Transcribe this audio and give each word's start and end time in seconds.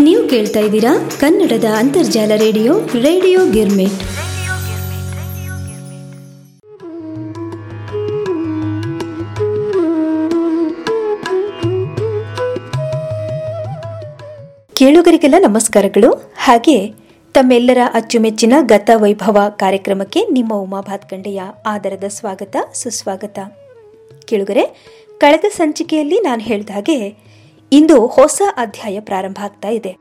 ನೀವು 0.00 0.28
ಕೇಳ್ತಾ 0.28 0.60
ಇದ್ದೀರಾ 0.60 1.10
ಕನ್ನಡದ 1.20 1.64
ಅಂತರ್ಜಾಲ 1.76 2.32
ರೇಡಿಯೋ 2.36 2.80
ರೇಡಿಯೋ 2.80 3.50
ಗಿರ್ಮಿಟ್. 3.50 3.92
ಕೇಳುಗರಿಗೆಲ್ಲ 14.74 15.34
ನಮಸ್ಕಾರಗಳು. 15.46 16.32
ಹಾಗೆ 16.38 16.94
ತಮ್ಮೆಲ್ಲರ 17.34 17.78
ಅಚ್ಚುಮೆಚ್ಚಿನ 17.94 18.52
ಗತ 18.60 18.90
ವೈಭವ 18.96 19.38
ಕಾರ್ಯಕ್ರಮಕ್ಕೆ 19.48 20.26
ನಿಮ್ಮ 20.26 20.54
ಉಮಾ 20.54 20.80
ಭಾತ್ಕಂಡೆಯ 20.80 21.42
ಆದರದ 21.66 22.04
ಸ್ವಾಗತ, 22.08 22.56
ಸುಸ್ವಾಗತ. 22.74 23.38
ಕೇಳುಗರೆ, 24.24 24.96
ಕಳೆದ 25.18 25.44
ಸಂಚಿಕೆಯಲ್ಲಿ 25.50 26.20
ನಾನು 26.20 26.42
ಹೇಳಿದ 26.42 26.70
ಹಾಗೆ 26.70 27.26
ಇಂದು 27.72 28.06
ಹೊಸ 28.06 28.42
ಅಧ್ಯಾಯ 28.56 29.00
ಪ್ರಾರಂಭ 29.00 29.38
ಆಗ್ತಾ 29.42 29.68
ಇದೆ. 29.68 29.98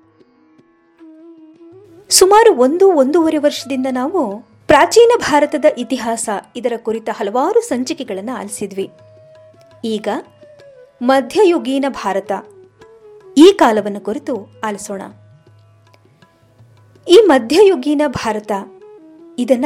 ಸುಮಾರು 2.10 2.56
ಒಂದು 2.56 2.92
ಒಂದೂವರೆ 2.92 3.38
ವರ್ಷದಿಂದ 3.38 3.88
ನಾವು 3.92 4.40
ಪ್ರಾಚೀನ 4.68 5.12
ಭಾರತದ 5.20 5.66
ಇತಿಹಾಸ, 5.78 6.30
ಇದರ 6.56 6.74
ಕುರಿತ 6.78 7.10
ಹಲವಾರು 7.10 7.62
ಸಂಚಿಕೆಗಳನ್ನು 7.62 8.38
ಆಲಿಸಿದ್ವಿ. 8.38 8.92
ಈಗ 9.84 10.08
ಮಧ್ಯಯುಗೀನ 11.02 11.86
ಭಾರತ, 11.90 12.32
ಈ 13.38 13.52
ಕಾಲವನ್ನು 13.52 14.02
ಕುರಿತು 14.02 14.48
ಆಲಿಸೋಣ. 14.64 15.02
ಈ 17.10 17.18
ಮಧ್ಯಯುಗೀನ 17.26 18.02
ಭಾರತ, 18.08 18.52
ಇದನ್ನ 19.40 19.66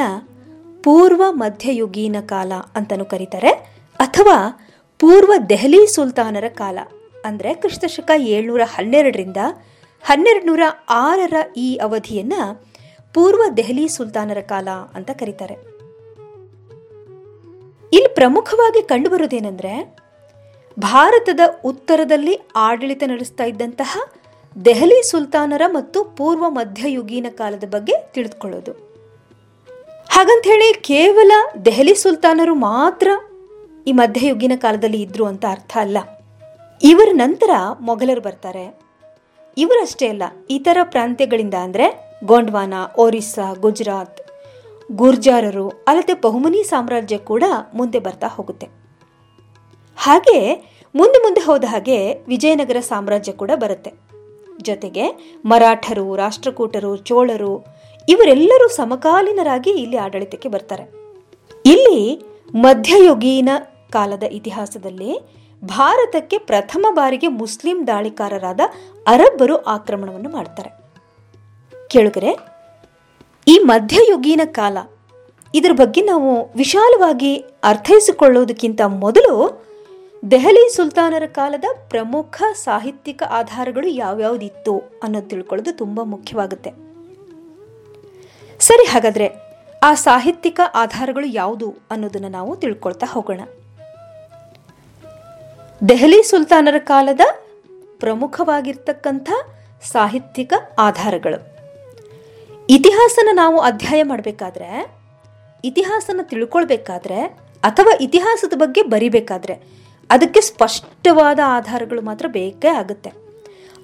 ಪೂರ್ವ 0.84 1.24
ಮಧ್ಯಯುಗೀನ 1.30 2.16
ಕಾಲ 2.26 2.52
ಅಂತಲೂ 2.76 3.06
ಕರೀತಾರೆ, 3.06 3.50
ಅಥವಾ 4.00 4.68
ಪೂರ್ವ 5.00 5.34
ದೆಹಲಿ 5.50 5.88
ಸುಲ್ತಾನರ 5.88 6.48
ಕಾಲ. 6.48 6.80
ಅಂದರೆ 7.26 7.54
ಕ್ರಿಸ್ತಶಕ 7.54 8.12
ಏಳ್ನೂರ 8.18 8.62
ಹನ್ನೆರಡರಿಂದ 8.66 9.38
ಹನ್ನೆರಡು 10.04 10.46
ನೂರ 10.46 10.62
ಆರರ 10.90 11.34
ಈ 11.58 11.76
ಅವಧಿಯನ್ನ 11.76 12.34
ಪೂರ್ವ 13.14 13.42
ದೆಹಲಿ 13.58 13.88
ಸುಲ್ತಾನರ 13.88 14.42
ಕಾಲ 14.42 14.68
ಅಂತ 14.96 15.12
ಕರೀತಾರೆ. 15.12 15.54
ಇಲ್ಲಿ 17.94 18.14
ಪ್ರಮುಖವಾಗಿ 18.16 18.82
ಕಂಡುಬರುವುದೇನೆಂದ್ರೆ 18.82 19.96
ಭಾರತದ 20.80 21.40
ಉತ್ತರದಲ್ಲಿ 21.66 22.40
ಆಡಳಿತ 22.56 23.04
ನಡೆಸ್ತಾ 23.04 23.44
ಇದ್ದಂತಹ 23.44 23.98
ದೆಹಲಿ 24.66 25.10
ಸುಲ್ತಾನರ 25.10 25.62
ಮತ್ತು 25.68 26.04
ಪೂರ್ವ 26.04 26.50
ಮಧ್ಯಯುಗೀನ 26.50 27.26
ಕಾಲದ 27.30 27.64
ಬಗ್ಗೆ 27.70 27.94
ತಿಳಿದುಕೊಳ್ಳೋದು. 28.14 28.72
ಹಾಗಂತ 30.10 30.44
ಹೇಳಿ 30.48 30.74
ಕೇವಲ 30.74 31.32
ದೆಹಲಿ 31.66 31.96
ಸುಲ್ತಾನರು 31.96 32.56
ಮಾತ್ರ 32.56 33.08
ಈ 33.88 33.92
ಮಧ್ಯಯುಗೀನ 33.92 34.52
ಕಾಲದಲ್ಲಿ 34.56 35.02
ಇದ್ರು 35.02 35.26
ಅಂತ 35.26 35.46
ಅರ್ಥ 35.50 35.78
ಅಲ್ಲ. 35.82 35.98
ಇವರ 36.82 37.10
ನಂತರ 37.14 37.52
ಮೊಘಲರು 37.82 38.22
ಬರ್ತಾರೆ. 38.22 38.66
ಇವರಷ್ಟೇ 39.58 40.08
ಅಲ್ಲ, 40.08 40.24
ಇತರ 40.50 40.78
ಪ್ರಾಂತ್ಯಗಳಿಂದ 40.84 41.54
ಅಂದರೆ 41.54 41.86
ಗೋಂಡ್ವಾನ, 42.26 42.74
ಒರಿಸ್ಸಾ, 42.98 43.54
ಗುಜರಾತ್, 43.54 44.20
ಗುರ್ಜಾರರು, 44.92 45.70
ಅಲ್ಲದೆ 45.88 46.14
ಬಹುಮನಿ 46.14 46.64
ಸಾಮ್ರಾಜ್ಯ 46.64 47.18
ಕೂಡ 47.18 47.44
ಮುಂದೆ 47.74 48.00
ಬರ್ತಾ 48.00 48.28
ಹೋಗುತ್ತೆ. 48.28 48.68
ಹಾಗೆ 49.98 50.38
ಮುಂದೆ 50.96 51.20
ಮುಂದೆ 51.24 51.42
ಹೋದ 51.42 51.66
ಹಾಗೆ 51.68 51.98
ವಿಜಯನಗರ 52.28 52.80
ಸಾಮ್ರಾಜ್ಯ 52.80 53.32
ಕೂಡ 53.32 53.52
ಬರುತ್ತೆ. 53.56 53.92
ಜೊತೆಗೆ 54.64 55.06
ಮರಾಠರು, 55.46 56.16
ರಾಷ್ಟ್ರಕೂಟರು, 56.16 56.98
ಚೋಳರು, 57.10 57.54
ಇವರೆಲ್ಲರೂ 58.08 58.68
ಸಮಕಾಲೀನರಾಗಿ 58.68 59.72
ಇಲ್ಲಿ 59.72 59.98
ಆಡಳಿತಕ್ಕೆ 59.98 60.50
ಬರ್ತಾರೆ. 60.50 60.86
ಇಲ್ಲಿ 61.66 62.00
ಮಧ್ಯಯುಗೀನ 62.56 63.50
ಕಾಲದ 63.92 64.24
ಇತಿಹಾಸದಲ್ಲಿ 64.24 65.12
ಭಾರತಕ್ಕೆ 65.66 66.38
ಪ್ರಥಮ 66.38 66.86
ಬಾರಿಗೆ 66.92 67.28
ಮುಸ್ಲಿಂ 67.28 67.88
ದಾಳಿಕಾರರಾದ 67.88 68.60
ಅರಬ್ಬರು 69.08 69.58
ಆಕ್ರಮಣವನ್ನು 69.58 70.30
ಮಾಡ್ತಾರೆ. 70.30 70.70
ಕೇಳುಗರೆ, 71.88 72.38
ಈ 73.48 73.60
ಮಧ್ಯಯುಗೀನ 73.64 74.42
ಕಾಲ, 74.46 74.78
ಇದರ 75.56 75.72
ಬಗ್ಗೆ 75.72 76.02
ನಾವು 76.02 76.58
ವಿಶಾಲವಾಗಿ 76.58 77.38
ಅರ್ಥೈಸಿಕೊಳ್ಳುವುದಕ್ಕಿಂತ 77.64 78.82
ಮೊದಲು 78.82 79.66
ದೆಹಲಿ 80.32 80.70
ಸುಲ್ತಾನರ 80.70 81.26
ಕಾಲದ 81.26 81.66
ಪ್ರಮುಖ 81.90 82.44
ಸಾಹಿತ್ಯಿಕ 82.54 83.24
ಆಧಾರಗಳು 83.30 83.88
ಯಾವ್ಯಾವುದಿತ್ತು 83.88 84.80
ಅನ್ನೋದು 85.04 85.28
ತಿಳ್ಕೊಳ್ಳೋದು 85.28 85.78
ತುಂಬ 85.78 86.00
ಮುಖ್ಯವಾಗುತ್ತೆ. 86.04 86.72
ಸರಿ, 88.60 88.88
ಹಾಗಾದ್ರೆ 88.88 89.30
ಆ 89.84 89.94
ಸಾಹಿತ್ಯಿಕ 89.94 90.60
ಆಧಾರಗಳು 90.74 91.26
ಯಾವುದು 91.26 91.76
ಅನ್ನೋದನ್ನು 91.92 92.30
ನಾವು 92.30 92.56
ತಿಳ್ಕೊಳ್ತಾ 92.56 93.06
ಹೋಗೋಣ. 93.06 93.42
ದೆಹಲಿ 95.88 96.24
ಸುಲ್ತಾನರ 96.24 96.76
ಕಾಲದ 96.78 97.20
ಪ್ರಮುಖವಾಗಿರ್ತಕ್ಕಂಥ 98.00 99.32
ಸಾಹಿತ್ಯಿಕ 99.92 100.54
ಆಧಾರಗಳು. 100.80 101.60
ಇತಿಹಾಸನ 102.70 103.30
ನಾವು 103.32 103.60
ಅಧ್ಯಯನ 103.60 104.08
ಮಾಡಬೇಕಾದ್ರೆ, 104.08 104.92
ಇತಿಹಾಸನ 105.64 106.20
ತಿಳ್ಕೊಳ್ಬೇಕಾದ್ರೆ, 106.24 107.22
ಅಥವಾ 107.64 107.98
ಇತಿಹಾಸದ 108.02 108.54
ಬಗ್ಗೆ 108.56 108.82
ಬರಿಬೇಕಾದ್ರೆ, 108.82 109.54
ಅದಕ್ಕೆ 110.10 110.42
ಸ್ಪಷ್ಟವಾದ 110.42 111.40
ಆಧಾರಗಳು 111.46 112.02
ಮಾತ್ರ 112.02 112.26
ಬೇಕೇ 112.28 112.68
ಆಗುತ್ತೆ. 112.68 113.12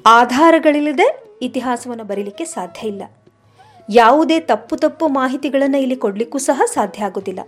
ಆಧಾರಗಳಿಲ್ಲದೆ 0.06 1.24
ಇತಿಹಾಸವನ್ನು 1.42 2.04
ಬರೀಲಿಕ್ಕೆ 2.04 2.46
ಸಾಧ್ಯ 2.46 2.88
ಇಲ್ಲ. 2.88 3.04
ಯಾವುದೇ 3.90 4.40
ತಪ್ಪು 4.40 4.76
ತಪ್ಪು 4.76 5.08
ಮಾಹಿತಿಗಳನ್ನು 5.08 5.78
ಇಲ್ಲಿ 5.78 5.96
ಕೊಡಲಿಕ್ಕೂ 5.96 6.38
ಸಹ 6.38 6.62
ಸಾಧ್ಯ 6.66 7.06
ಆಗೋದಿಲ್ಲ. 7.06 7.40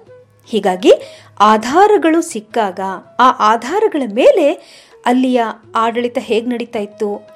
ಹೀಗಾಗಿ 0.48 0.92
ಆಧಾರಗಳು 1.40 2.22
ಸಿಕ್ಕಾಗ 2.22 2.80
ಆ 3.20 3.30
ಆಧಾರಗಳ 3.54 4.02
ಮೇಲೆ 4.14 4.54
ಅಲ್ಲಿಯ 5.06 5.44
ಆಡಳಿತ 5.76 6.18
ಹೇಗೆ 6.22 6.48
ನಡೀತಾ 6.48 6.80
ಇತ್ತು? 6.80 7.28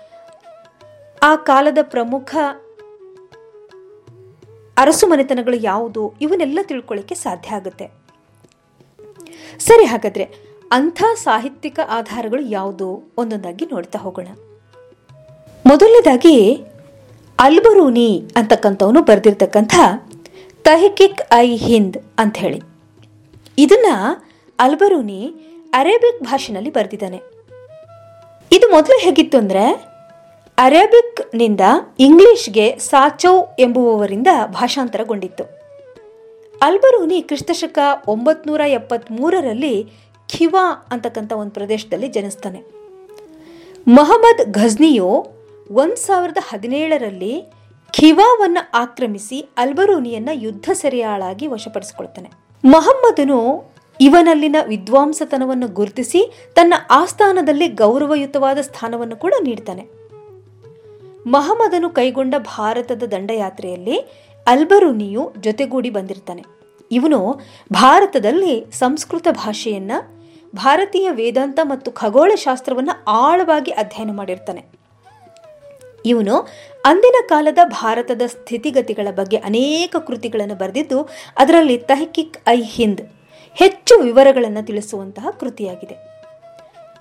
ಆ 1.23 1.35
ಕಾಲದ 1.35 1.77
ಪ್ರಮುಖ 1.81 2.35
ಅರಸು 4.77 5.07
ಮನೆತನಗಳು 5.07 5.55
ಯಾವುದು? 5.55 6.13
ಇವನ್ನೆಲ್ಲ 6.21 6.59
ತಿಳ್ಕೊಳ್ಳಿಕ್ಕೆ 6.61 7.15
ಸಾಧ್ಯ 7.15 7.55
ಆಗುತ್ತೆ. 7.55 7.87
ಸರಿ 9.59 9.85
ಹಾಗಾದ್ರೆ 9.85 10.23
ಅಂಥ 10.71 11.03
ಸಾಹಿತ್ಯಿಕ 11.23 11.79
ಆಧಾರಗಳು 11.89 12.41
ಯಾವುದು? 12.41 13.13
ಒಂದೊಂದಾಗಿ 13.17 13.65
ನೋಡ್ತಾ 13.65 13.99
ಹೋಗೋಣ. 13.99 14.27
ಮೊದಲನೇದಾಗಿ 15.65 16.63
ಅಲ್ಬರೂನಿ 17.39 18.23
ಅಂತಕ್ಕಂಥವನು 18.35 19.01
ಬರೆದಿರ್ತಕ್ಕಂಥ 19.01 19.75
ತಹಕಿಕ್ 20.63 21.21
ಐ 21.33 21.55
ಹಿಂದ್ 21.55 21.97
ಅಂತ 22.17 22.37
ಹೇಳಿ. 22.37 22.70
ಇದನ್ನ 23.57 23.85
ಅಲ್ಬರೂನಿ 24.59 25.33
ಅರೇಬಿಕ್ 25.73 26.23
ಭಾಷೆನಲ್ಲಿ 26.23 26.69
ಬರೆದಿದ್ದಾನೆ. 26.69 27.17
ಇದು 28.51 28.71
ಮೊದಲು 28.71 28.99
ಹೇಗಿತ್ತು 28.99 29.37
ಅಂದರೆ, 29.37 29.91
ಅರೇಬಿಕ್ನಿಂದ 30.57 31.61
ಇಂಗ್ಲಿಷ್ಗೆ 31.99 32.77
ಸಾಚೌ 32.79 33.43
ಎಂಬುವವರಿಂದ 33.59 34.27
ಭಾಷಾಂತರಗೊಂಡಿತ್ತು. 34.45 35.43
ಅಲ್ಬರೂನಿ 36.61 37.21
ಕ್ರಿಸ್ತಶಕ 37.21 37.79
ಒಂಬತ್ನೂರ 38.07 38.61
ಎಪ್ಪತ್ತ್ಮೂರರಲ್ಲಿ 38.61 39.91
ಖಿವಾ 40.29 40.87
ಅಂತಕ್ಕಂಥ 40.91 41.33
ಒಂದು 41.33 41.51
ಪ್ರದೇಶದಲ್ಲಿ 41.51 42.07
ಜನಿಸ್ತಾನೆ. 42.07 42.63
ಮೊಹಮ್ಮದ್ 43.87 44.53
ಘಜ್ನಿಯು 44.53 45.27
ಒಂದು 45.71 45.95
ಸಾವಿರದ 45.95 46.37
ಹದಿನೇಳರಲ್ಲಿ 46.49 47.43
ಖಿವಾವನ್ನು 47.93 48.71
ಆಕ್ರಮಿಸಿ 48.73 49.49
ಅಲ್ಬರೂನಿಯನ್ನು 49.57 50.33
ಯುದ್ಧ 50.33 50.69
ಸೆರೆಯಾಳಾಗಿ 50.73 51.47
ವಶಪಡಿಸಿಕೊಳ್ತಾನೆ. 51.47 52.40
ಮೊಹಮ್ಮದನು 52.65 53.63
ಇವನಲ್ಲಿನ 54.01 54.55
ವಿದ್ವಾಂಸತನವನ್ನು 54.67 55.67
ಗುರುತಿಸಿ 55.67 56.33
ತನ್ನ 56.55 56.73
ಆಸ್ಥಾನದಲ್ಲಿ 56.91 57.67
ಗೌರವಯುತವಾದ 57.67 58.57
ಸ್ಥಾನವನ್ನು 58.57 59.15
ಕೂಡ 59.15 59.33
ನೀಡ್ತಾನೆ. 59.43 59.87
ಮಹಮ್ಮದನು 61.27 61.89
ಕೈಗೊಂಡ 61.89 62.35
ಭಾರತದ 62.37 63.03
ದಂಡಯಾತ್ರೆಯಲ್ಲಿ 63.03 63.99
ಅಲ್ಬರುನಿಯು 64.47 65.33
ಜೊತೆಗೂಡಿ 65.39 65.89
ಬಂದಿರ್ತಾನೆ. 65.89 66.43
ಇವನು 66.91 67.39
ಭಾರತದಲ್ಲಿ 67.73 68.65
ಸಂಸ್ಕೃತ 68.71 69.27
ಭಾಷೆಯನ್ನ, 69.31 69.91
ಭಾರತೀಯ 70.55 71.09
ವೇದಾಂತ 71.09 71.59
ಮತ್ತು 71.63 71.91
ಖಗೋಳಶಾಸ್ತ್ರವನ್ನು 71.91 73.03
ಆಳವಾಗಿ 73.07 73.71
ಅಧ್ಯಯನ 73.71 74.15
ಮಾಡಿರ್ತಾನೆ. 74.15 74.80
ಇವನು 76.05 76.47
ಅಂದಿನ 76.85 77.15
ಕಾಲದ 77.29 77.59
ಭಾರತದ 77.63 78.21
ಸ್ಥಿತಿಗತಿಗಳ 78.25 79.07
ಬಗ್ಗೆ 79.11 79.37
ಅನೇಕ 79.37 79.95
ಕೃತಿಗಳನ್ನು 80.07 80.55
ಬರೆದಿದ್ದು, 80.55 81.09
ಅದರಲ್ಲಿ 81.37 81.77
ತಹಕಿಕ್ 81.77 82.37
ಐ 82.47 82.61
ಹಿಂದ್ 82.61 83.01
ಹೆಚ್ಚು 83.53 83.99
ವಿವರಗಳನ್ನು 83.99 84.65
ತಿಳಿಸುವಂತಹ 84.65 85.27
ಕೃತಿಯಾಗಿದೆ. 85.39 86.11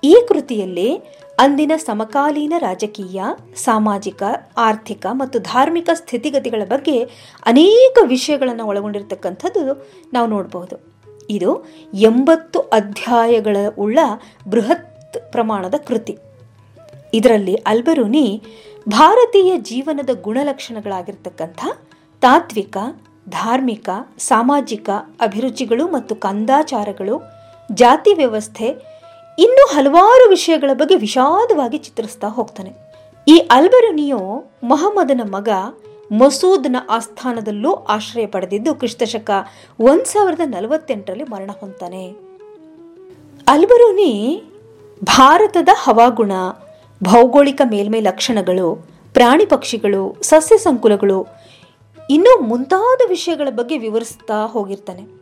ಈ 0.03 0.25
ಕೃತಿಯಲ್ಲಿ 0.27 0.97
ಅಂದಿನ 1.39 1.71
ಸಮಕಾಲೀನ 1.77 2.53
ರಾಜಕೀಯ, 2.57 3.21
ಸಾಮಾಜಿಕ, 3.55 4.23
ಆರ್ಥಿಕ 4.57 5.05
ಮತ್ತು 5.11 5.39
ಧಾರ್ಮಿಕ 5.39 5.89
ಸ್ಥಿತಿಗತಿಗಳ 5.93 6.65
ಬಗ್ಗೆ 6.65 7.03
ಅನೇಕ 7.45 7.97
ವಿಷಯಗಳನ್ನು 8.03 8.65
ಒಳಗೊಂಡಿರತಕ್ಕಂಥದ್ದು 8.65 9.87
ನಾವು 10.13 10.27
ನೋಡಬಹುದು. 10.27 10.91
ಇದು 11.29 11.65
ಎಂಬತ್ತು 11.93 12.59
ಅಧ್ಯಾಯಗಳ 12.59 13.57
ಉಳ್ಳ 13.79 13.99
ಬೃಹತ್ 14.49 15.31
ಪ್ರಮಾಣದ 15.31 15.73
ಕೃತಿ. 15.87 16.17
ಇದರಲ್ಲಿ 17.13 17.55
ಅಲ್ಬರೂನಿ 17.55 18.43
ಭಾರತೀಯ 18.89 19.57
ಜೀವನದ 19.57 20.09
ಗುಣಲಕ್ಷಣಗಳಾಗಿರ್ತಕ್ಕಂಥ 20.21 21.65
ತಾತ್ವಿಕ, 22.21 22.77
ಧಾರ್ಮಿಕ, 23.29 23.89
ಸಾಮಾಜಿಕ 24.17 24.89
ಅಭಿರುಚಿಗಳು 25.21 25.87
ಮತ್ತು 25.87 26.15
ಕಂದಾಚಾರಗಳು, 26.15 27.21
ಜಾತಿ 27.73 28.13
ವ್ಯವಸ್ಥೆ 28.13 28.67
ಇನ್ನೂ 29.39 29.75
ಹಲವಾರು 29.75 30.29
ವಿಷಯಗಳ 30.29 30.69
ಬಗ್ಗೆ 30.73 30.95
ವಿಷಾದವಾಗಿ 30.95 31.77
ಚಿತ್ರಿಸ್ತಾ 31.77 32.27
ಹೋಗ್ತಾನೆ. 32.27 32.71
ಈ 33.27 33.37
ಅಲ್ಬರುನಿಯು 33.37 34.51
ಮೊಹಮ್ಮದನ 34.63 35.21
ಮಗ 35.23 35.49
ಮಸೂದ್ನ 36.11 36.75
ಆಸ್ಥಾನದಲ್ಲೂ 36.89 37.73
ಆಶ್ರಯ 37.73 38.25
ಪಡೆದಿದ್ದು 38.25 38.75
ಕ್ರಿಸ್ತಶಕ 38.75 39.31
ಒಂದು 39.79 40.05
ಸಾವಿರದ 40.05 40.41
ನಲವತ್ತೆಂಟರಲ್ಲಿ 40.45 41.23
ಮರಣ 41.23 41.51
ಹೊಂತಾನೆ 41.59 42.11
ಅಲ್ಬರುನಿ 43.47 44.41
ಭಾರತದ 45.03 45.69
ಹವಾಗುಣ 45.73 46.31
ಭೌಗೋಳಿಕ 47.03 47.61
ಮೇಲ್ಮೈ 47.69 47.99
ಲಕ್ಷಣಗಳು, 47.99 48.87
ಪ್ರಾಣಿ 49.13 49.45
ಪಕ್ಷಿಗಳು, 49.45 50.15
ಸಸ್ಯ 50.21 50.57
ಸಂಕುಲಗಳು 50.57 51.27
ಇನ್ನೂ 52.09 52.41
ಮುಂತಾದ 52.41 53.09
ವಿಷಯಗಳ 53.09 53.47
ಬಗ್ಗೆ 53.49 53.77
ವಿವರಿಸ್ತಾ 53.77 54.45
ಹೋಗಿರ್ತಾನೆ. 54.45 55.21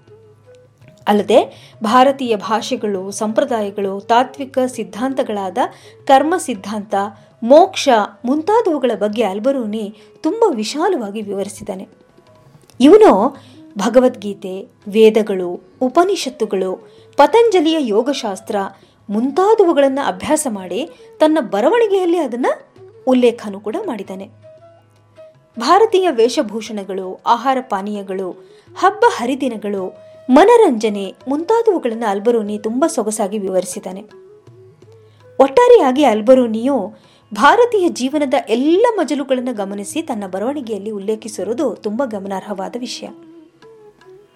ಅಲ್ಲದೆ 1.08 1.72
ಭಾರತೀಯ 1.84 2.36
ಭಾಷೆಗಳು, 2.36 3.12
ಸಂಪ್ರದಾಯಗಳು, 3.12 4.00
ತಾತ್ವಿಕ 4.00 4.58
ಸಿದ್ಧಾಂತಗಳಾದ 4.68 5.58
ಕರ್ಮ 6.08 6.34
ಸಿದ್ಧಾಂತ, 6.38 6.96
ಮೋಕ್ಷ 7.44 7.90
ಮುಂತಾದವುಗಳ 8.26 8.92
ಬಗ್ಗೆ 8.96 9.24
ಅಲ್ಬರೂನಿ 9.24 9.96
ತುಂಬ 10.24 10.44
ವಿಶಾಲವಾಗಿ 10.56 11.22
ವಿವರಿಸಿದ್ದಾನೆ. 11.22 11.88
ಇವನು 12.80 13.38
ಭಗವದ್ಗೀತೆ, 13.78 14.62
ವೇದಗಳು, 14.88 15.62
ಉಪನಿಷತ್ತುಗಳು, 15.82 16.90
ಪತಂಜಲಿಯ 17.18 17.78
ಯೋಗಶಾಸ್ತ್ರ 17.80 18.56
ಮುಂತಾದವುಗಳನ್ನು 19.10 20.08
ಅಭ್ಯಾಸ 20.08 20.48
ಮಾಡಿ 20.50 20.90
ತನ್ನ 21.20 21.38
ಬರವಣಿಗೆಯಲ್ಲಿ 21.40 22.18
ಅದನ್ನು 22.18 22.62
ಉಲ್ಲೇಖನೂ 23.08 23.60
ಕೂಡ 23.60 23.76
ಮಾಡಿದ್ದಾನೆ. 23.88 24.30
ಭಾರತೀಯ 25.60 26.10
ವೇಷಭೂಷಣಗಳು, 26.12 27.20
ಆಹಾರ 27.26 27.58
ಪಾನೀಯಗಳು, 27.62 28.32
ಹಬ್ಬ 28.78 29.06
ಹರಿದಿನಗಳು, 29.08 29.98
ಮನರಂಜನೆ 30.30 31.16
ಮುಂತಾದವುಗಳನ್ನು 31.28 32.10
ಅಲ್ಬರೂನಿ 32.10 32.60
ತುಂಬ 32.60 32.86
ಸೊಗಸಾಗಿ 32.88 33.38
ವಿವರಿಸಿದ್ದಾನೆ. 33.38 34.02
ಒಟ್ಟಾರೆಯಾಗಿ 35.40 36.04
ಅಲ್ಬರೂನಿಯು 36.04 36.94
ಭಾರತೀಯ 37.34 37.90
ಜೀವನದ 37.90 38.34
ಎಲ್ಲ 38.50 38.86
ಮಜಲುಗಳನ್ನು 38.96 39.54
ಗಮನಿಸಿ 39.54 40.02
ತನ್ನ 40.02 40.24
ಬರವಣಿಗೆಯಲ್ಲಿ 40.28 40.92
ಉಲ್ಲೇಖಿಸಿರುವುದು 40.92 41.76
ತುಂಬ 41.76 42.04
ಗಮನಾರ್ಹವಾದ 42.06 42.76
ವಿಷಯ. 42.80 43.08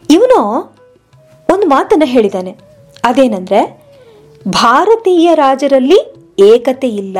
ಇವನು 0.09 0.43
ಒಂದು 1.53 1.67
ಮಾತನ್ನು 1.67 2.05
ಹೇಳಿದ್ದಾನೆ. 2.05 2.57
ಅದೇನೆಂದ್ರೆ 3.03 3.82
ಭಾರತೀಯ 4.47 5.35
ರಾಜರಲ್ಲಿ 5.35 6.15
ಏಕತೆ 6.39 6.87
ಇಲ್ಲ 6.87 7.17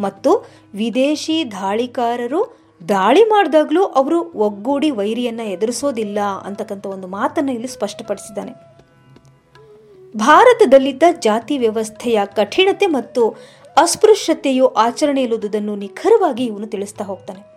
ಮತ್ತು 0.00 0.46
ವಿದೇಶಿ 0.74 1.52
ದಾಳಿಕಾರರು 1.52 2.62
ದಾಳಿ 2.88 3.24
ಮಾಡಿದಾಗಲೂ 3.24 3.84
ಅವರು 3.84 4.32
ಒಗ್ಗೂಡಿ 4.32 4.90
ವೈರಿಯನ್ನ 4.90 5.40
ಎದುರಿಸೋದಿಲ್ಲ 5.40 6.18
ಅಂತಕ್ಕಂಥ 6.44 6.86
ಒಂದು 6.86 7.06
ಮಾತನ್ನು 7.06 7.52
ಇಲ್ಲಿ 7.52 7.68
ಸ್ಪಷ್ಟಪಡಿಸಿದ್ದಾನೆ. 7.68 8.52
ಭಾರತದಲ್ಲಿದ್ದ 10.16 11.02
ಜಾತಿ 11.18 11.58
ವ್ಯವಸ್ಥೆಯ 11.58 12.20
ಕಠಿಣತೆ 12.24 12.86
ಮತ್ತು 12.86 13.28
ಅಸ್ಪೃಶ್ಯತೆಯು 13.76 14.68
ಆಚರಣೆಯಲ್ಲಿರುವುದನ್ನು 14.68 15.76
ನಿಖರವಾಗಿ 15.76 16.44
ಇವನು 16.44 16.66
ತಿಳಿಸ್ತಾ 16.66 17.04
ಹೋಗ್ತಾನೆ. 17.04 17.51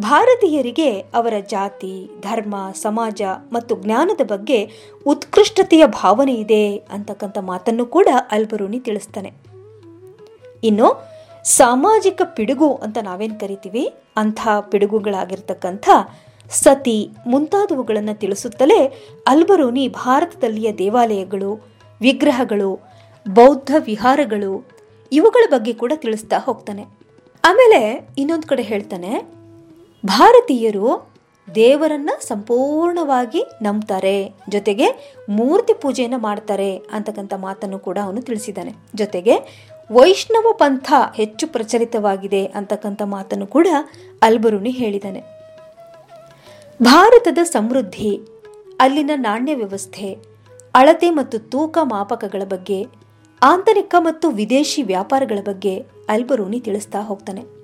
ಭಾರತೀಯರಿಗೆ 0.00 1.00
ಅವರ 1.00 1.34
ಜಾತಿ, 1.50 2.10
ಧರ್ಮ, 2.20 2.54
ಸಮಾಜ 2.74 3.22
ಮತ್ತು 3.52 3.76
ಜ್ಞಾನದ 3.76 4.20
ಬಗ್ಗೆ 4.24 4.70
ಉತ್ಕೃಷ್ಟತೆಯ 5.06 5.86
ಭಾವನೆ 5.86 6.34
ಇದೆ 6.34 6.76
ಅಂತಕ್ಕಂಥ 6.76 7.38
ಮಾತನ್ನು 7.38 7.86
ಕೂಡ 7.86 8.08
ಅಲ್ಬರೂನಿ 8.30 8.80
ತಿಳಿಸ್ತಾನೆ. 8.80 9.32
ಇನ್ನು, 10.64 11.08
ಸಾಮಾಜಿಕ 11.44 12.22
ಪಿಡುಗು 12.24 12.74
ಅಂತ 12.74 12.98
ನಾವೇನು 12.98 13.40
ಕರಿತೀವಿ? 13.40 13.94
ಅಂಥ 14.16 14.48
ಪಿಡುಗುಗಳಾಗಿರ್ತಕ್ಕಂಥ 14.70 15.88
ಸತಿ 16.50 17.10
ಮುಂತಾದವುಗಳನ್ನು 17.26 18.18
ತಿಳಿಸುತ್ತಲೇ 18.18 19.10
ಅಲ್ಬರೂನಿ 19.26 19.88
ಭಾರತದಲ್ಲಿಯ 19.88 20.72
ದೇವಾಲಯಗಳು, 20.72 21.60
ವಿಗ್ರಹಗಳು, 22.00 22.80
ಬೌದ್ಧ 23.28 23.74
ವಿಹಾರಗಳು 23.78 24.68
ಇವುಗಳ 25.12 25.50
ಬಗ್ಗೆ 25.50 25.72
ಕೂಡ 25.72 25.92
ತಿಳಿಸ್ತಾ 25.96 26.38
ಹೋಗ್ತಾನೆ. 26.38 26.82
ಆಮೇಲೆ 27.44 28.08
ಇನ್ನೊಂದು 28.18 28.46
ಕಡೆ 28.46 28.62
ಹೇಳ್ತಾನೆ 28.62 29.43
ಭಾರತೀಯರು 30.06 31.14
ದೇವರನ್ನ 31.54 32.10
ಸಂಪೂರ್ಣವಾಗಿ 32.20 33.44
ನಂಬ್ತಾರೆ. 33.62 34.34
ಜೊತೆಗೆ 34.48 35.16
ಮೂರ್ತಿ 35.28 35.74
ಪೂಜೆಯನ್ನು 35.74 36.18
ಮಾಡ್ತಾರೆ 36.18 36.76
ಅಂತಕ್ಕಂಥ 36.76 37.34
ಮಾತನ್ನು 37.34 37.78
ಕೂಡ 37.78 37.98
ಅವನು 38.04 38.22
ತಿಳಿಸಿದ್ದಾನೆ. 38.22 38.72
ಜೊತೆಗೆ 38.94 39.34
ವೈಷ್ಣವ 39.92 40.52
ಪಂಥ 40.52 40.92
ಹೆಚ್ಚು 41.14 41.46
ಪ್ರಚಲಿತವಾಗಿದೆ 41.46 42.46
ಅಂತಕ್ಕಂಥ 42.46 43.02
ಮಾತನ್ನು 43.02 43.46
ಕೂಡ 43.46 43.66
ಅಲ್ಬರುನಿ 44.22 44.70
ಹೇಳಿದ್ದಾನೆ. 44.70 45.20
ಭಾರತದ 46.82 47.38
ಸಮೃದ್ಧಿ, 47.42 48.20
ಅಲ್ಲಿನ 48.80 49.10
ನಾಣ್ಯ 49.14 49.54
ವ್ಯವಸ್ಥೆ, 49.54 50.16
ಅಳತೆ 50.74 51.10
ಮತ್ತು 51.10 51.38
ತೂಕ 51.38 51.78
ಮಾಪಕಗಳ 51.82 52.42
ಬಗ್ಗೆ, 52.44 52.86
ಆಂತರಿಕ 53.42 53.94
ಮತ್ತು 53.98 54.30
ವಿದೇಶಿ 54.30 54.82
ವ್ಯಾಪಾರಗಳ 54.82 55.38
ಬಗ್ಗೆ 55.44 55.78
ಅಲ್ಬರೂನಿ 56.08 56.60
ತಿಳಿಸ್ತಾ 56.60 57.00
ಹೋಗ್ತಾನೆ. 57.00 57.63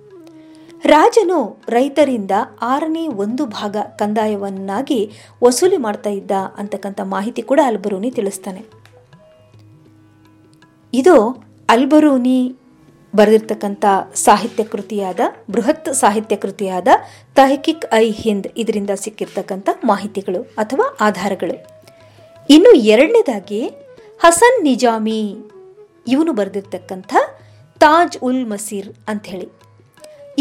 ರಾಜನು 0.84 1.60
ರೈತರಿಂದ 1.68 2.30
ಆರನೇ 2.62 3.08
ಒಂದು 3.08 3.46
ಭಾಗ 3.46 3.76
ಕಂದಾಯವನ್ನಾಗಿ 3.98 5.10
ವಸೂಲಿ 5.44 5.76
ಮಾಡ್ತಾ 5.76 6.10
ಇದ್ದ 6.10 6.30
ಅಂತಕ್ಕಂಥ 6.58 7.00
ಮಾಹಿತಿ 7.04 7.42
ಕೂಡ 7.42 7.60
ಅಲ್ಬರೂನಿ 7.64 8.10
ತಿಳಿಸ್ತಾನೆ. 8.10 8.62
ಇದು 10.92 11.16
ಅಲ್ಬರೂನಿ 11.68 12.56
ಬರೆದಿರ್ತಕ್ಕಂಥ 13.14 13.84
ಸಾಹಿತ್ಯ 14.14 14.64
ಕೃತಿಯಾದ, 14.64 15.20
ಬೃಹತ್ 15.50 15.92
ಸಾಹಿತ್ಯ 15.92 16.36
ಕೃತಿಯಾದ 16.36 16.88
ತಹಕಿಕ್ 17.34 17.86
ಐ 17.94 18.10
ಹಿಂದ್ 18.10 18.46
ಇದರಿಂದ 18.56 18.90
ಸಿಕ್ಕಿರ್ತಕ್ಕಂಥ 18.90 19.68
ಮಾಹಿತಿಗಳು 19.84 20.42
ಅಥವಾ 20.42 20.96
ಆಧಾರಗಳು. 21.00 21.56
ಇನ್ನು 22.50 22.72
ಎರಡನೇದಾಗಿ 22.72 23.62
ಹಸನ್ 24.20 24.64
ನಿಜಾಮಿ, 24.64 25.22
ಇವನು 26.06 26.32
ಬರೆದಿರ್ತಕ್ಕಂಥ 26.32 27.14
ತಾಜ್ 27.78 28.18
ಉಲ್ 28.22 28.46
ಮಸೀರ್ 28.46 28.92
ಅಂಥೇಳಿ. 29.08 29.48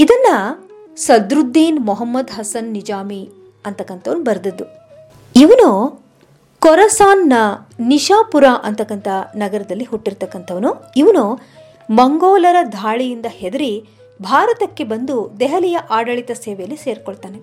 ಇದನ್ನ 0.01 0.29
ಸದ್ರುದ್ದೀನ್ 0.95 1.79
ಮೊಹಮ್ಮದ್ 1.79 2.31
ಹಸನ್ 2.31 2.71
ನಿಜಾಮಿ 2.71 3.29
ಅಂತಕ್ಕಂಥವ್ನು 3.65 4.23
ಬರೆದದ್ದು. 4.23 4.65
ಇವನು 5.35 5.69
ಕೊರಸಾನ್ನ 6.59 7.33
ನಿಶಾಪುರ 7.79 8.45
ಅಂತಕ್ಕಂಥ 8.63 9.07
ನಗರದಲ್ಲಿ 9.35 9.83
ಹುಟ್ಟಿರ್ತಕ್ಕಂಥವನು. 9.83 10.71
ಇವನು 10.97 11.23
ಮಂಗೋಲರ 11.89 12.55
ದಾಳಿಯಿಂದ 12.71 13.25
ಹೆದರಿ 13.29 13.83
ಭಾರತಕ್ಕೆ 14.21 14.83
ಬಂದು 14.83 15.31
ದೆಹಲಿಯ 15.39 15.77
ಆಡಳಿತ 15.89 16.31
ಸೇವೆಯಲ್ಲಿ 16.31 16.77
ಸೇರ್ಕೊಳ್ತಾನೆ. 16.77 17.39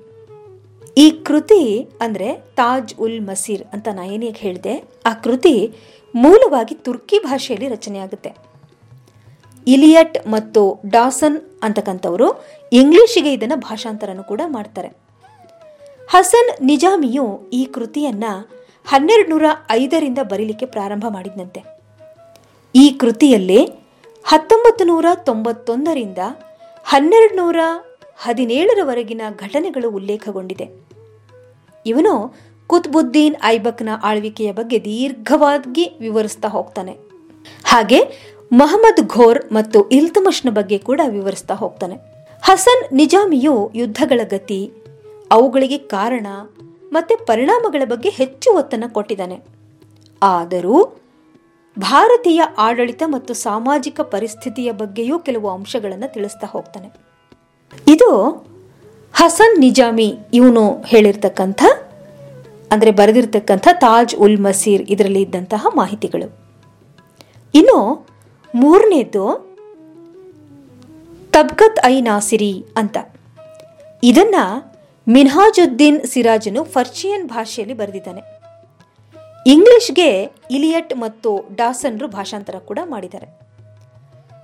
ಈ 0.96 1.10
ಕೃತಿ 1.10 1.88
ಅಂದರೆ 2.00 2.28
ತಾಜ್ 2.56 2.94
ಉಲ್ 3.00 3.20
ಮಸೀರ್ 3.20 3.64
ಅಂತ 3.72 3.88
ನಾ 3.92 4.04
ಏನೇಗೆ 4.04 4.38
ಹೇಳಿದೆ? 4.38 4.84
ಆ 5.06 5.12
ಕೃತಿ 5.12 5.74
ಮೂಲವಾಗಿ 6.14 6.74
ತುರ್ಕಿ 6.74 7.18
ಭಾಷೆಯಲ್ಲಿ 7.18 7.68
ರಚನೆಯಾಗುತ್ತೆ. 7.68 8.45
ಇಲಿಯಟ್ 9.66 10.28
ಮತ್ತು 10.28 10.80
ಡಾಸನ್ 10.90 11.38
ಅಂತಕ್ಕಂಥವರು 11.62 12.44
ಇಂಗ್ಲಿಷಿಗೆ 12.72 13.32
ಇದನ್ನು 13.32 13.56
ಭಾಷಾಂತರನು 13.56 14.25
ಕೂಡ 14.25 14.40
ಮಾಡ್ತಾರೆ. 14.46 14.88
ಹಸನ್ 16.11 16.64
ನಿಜಾಮಿಯು 16.64 17.50
ಈ 17.52 17.64
ಕೃತಿಯನ್ನ 17.64 18.25
ಹನ್ನೆರಡು 18.88 19.28
ನೂರ 19.28 19.44
ಐದರಿಂದ 19.70 20.18
ಬರೀಲಿಕ್ಕೆ 20.23 20.66
ಪ್ರಾರಂಭ 20.66 21.06
ಮಾಡಿದಂತೆ 21.08 21.61
ಈ 22.75 22.90
ಕೃತಿಯಲ್ಲಿ 22.90 23.64
ಹತ್ತೊಂಬತ್ತು 24.25 24.85
ನೂರ 24.85 25.06
ತೊಂಬತ್ತೊಂದರಿಂದ 25.14 26.18
ಹನ್ನೆರಡು 26.85 27.37
ನೂರ 27.37 27.56
ಹದಿನೇಳರವರೆಗಿನ 28.18 29.20
ಘಟನೆಗಳು 29.38 29.90
ಉಲ್ಲೇಖಗೊಂಡಿದೆ. 29.90 30.66
ಇವನು 31.87 32.35
ಕುತ್ಬುದ್ದೀನ್ 32.66 33.37
ಐಬಕ್ನ 33.44 33.88
ಆಳ್ವಿಕೆಯ 34.02 34.52
ಬಗ್ಗೆ 34.52 34.85
ದೀರ್ಘವಾಗಿ 34.85 35.96
ವಿವರಿಸ್ತಾ 36.00 36.49
ಹೋಗ್ತಾನೆ. 36.49 36.92
ಹಾಗೆ 37.64 38.00
ಮಹಮ್ಮದ್ 38.50 39.00
ಘೋರ್ 39.14 39.38
ಮತ್ತು 39.56 39.78
ಇಲ್ತಮಶ್ನ 39.96 40.48
ಬಗ್ಗೆ 40.58 40.78
ಕೂಡ 40.88 41.00
ವಿವರಿಸ್ತಾ 41.14 41.54
ಹೋಗ್ತಾನೆ. 41.62 41.96
ಹಸನ್ 42.42 42.82
ನಿಜಾಮಿಯು 42.98 43.54
ಯುದ್ಧಗಳ 43.80 44.20
ಗತಿ, 44.34 44.60
ಅವುಗಳಿಗೆ 45.30 45.78
ಕಾರಣ 45.94 46.26
ಮತ್ತೆ 46.92 47.14
ಪರಿಣಾಮಗಳ 47.30 47.82
ಬಗ್ಗೆ 47.92 48.10
ಹೆಚ್ಚು 48.20 48.48
ಒತ್ತನ್ನು 48.60 48.88
ಕೊಟ್ಟಿದ್ದಾನೆ. 48.96 49.38
ಆದರೂ 50.22 50.76
ಭಾರತೀಯ 51.76 52.42
ಆಡಳಿತ 52.66 53.02
ಮತ್ತು 53.14 53.32
ಸಾಮಾಜಿಕ 53.46 54.00
ಪರಿಸ್ಥಿತಿಯ 54.14 54.68
ಬಗ್ಗೆಯೂ 54.82 55.16
ಕೆಲವು 55.26 55.48
ಅಂಶಗಳನ್ನು 55.56 56.08
ತಿಳಿಸ್ತಾ 56.14 56.46
ಹೋಗ್ತಾನೆ. 56.54 56.88
ಇದು 57.94 58.10
ಹಸನ್ 59.14 59.56
ನಿಜಾಮಿ 59.66 60.08
ಇವನು 60.38 60.64
ಹೇಳಿರ್ತಕ್ಕಂಥ, 60.92 61.62
ಅಂದರೆ 62.72 62.90
ಬರೆದಿರ್ತಕ್ಕಂಥ 63.00 63.68
ತಾಜ್ 63.84 64.14
ಉಲ್ 64.24 64.40
ಮಸೀರ್ 64.46 64.82
ಇದರಲ್ಲಿ 64.94 65.22
ಇದ್ದಂತಹ 65.26 65.66
ಮಾಹಿತಿಗಳು. 65.80 66.28
ಇನ್ನು 67.54 67.78
ಮೂರನೇದು 68.56 69.25
ತಬ್ಕತ್ 71.30 71.86
ಐ 71.86 72.00
ನಾಸಿರಿ 72.00 72.64
ಅಂತ. 72.76 72.96
ಇದನ್ನ 74.02 74.34
ಮಿನ್ಹಾಜುದ್ದೀನ್ 75.08 76.00
ಸಿರಾಜನು 76.02 76.64
ಫರ್ಷಿಯನ್ 76.64 77.28
ಭಾಷೆಯಲ್ಲಿ 77.28 77.75
ಬರೆದಿದ್ದಾನೆ. 77.75 78.22
ಇಂಗ್ಲಿಷ್ಗೆ 79.46 80.22
ಇಲಿಯಟ್ 80.50 80.94
ಮತ್ತು 80.96 81.48
ಡಾಸನ್ರು 81.56 82.08
ಭಾಷಾಂತರ 82.08 82.58
ಕೂಡ 82.58 82.78
ಮಾಡಿದ್ದಾರೆ. 82.84 83.38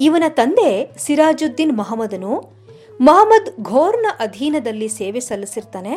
ಇವನ 0.01 0.25
ತಂದೆ 0.29 0.91
ಸಿರಾಜುದ್ದೀನ್ 0.99 1.79
ಮಹಮ್ಮದನು 1.79 2.63
ಮಹಮ್ಮದ್ 3.01 3.65
ಘೋರ್ನ 3.65 4.07
ಅಧೀನದಲ್ಲಿ 4.19 4.89
ಸೇವೆ 4.89 5.21
ಸಲ್ಲಿಸಿರ್ತಾನೆ. 5.21 5.95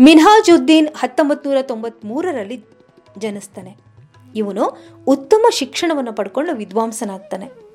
ಮಿನ್ಹಾಜುದ್ದೀನ್ 0.00 0.88
ಹತ್ತೊಂಬತ್ತು 0.88 1.50
ನೂರ 1.50 1.62
ತೊಂಬತ್ಮೂರರಲ್ಲಿ 1.62 2.64
ಜನಿಸ್ತಾನೆ. 3.18 3.85
ಇವನು 4.36 4.78
ಉತ್ತಮ 5.06 5.46
ಶಿಕ್ಷಣವನ್ನು 5.50 6.12
ಪಡ್ಕೊಂಡು 6.12 6.54
ವಿದ್ವಾಂಸನಾಗ್ತಾನೆ. 6.54 7.66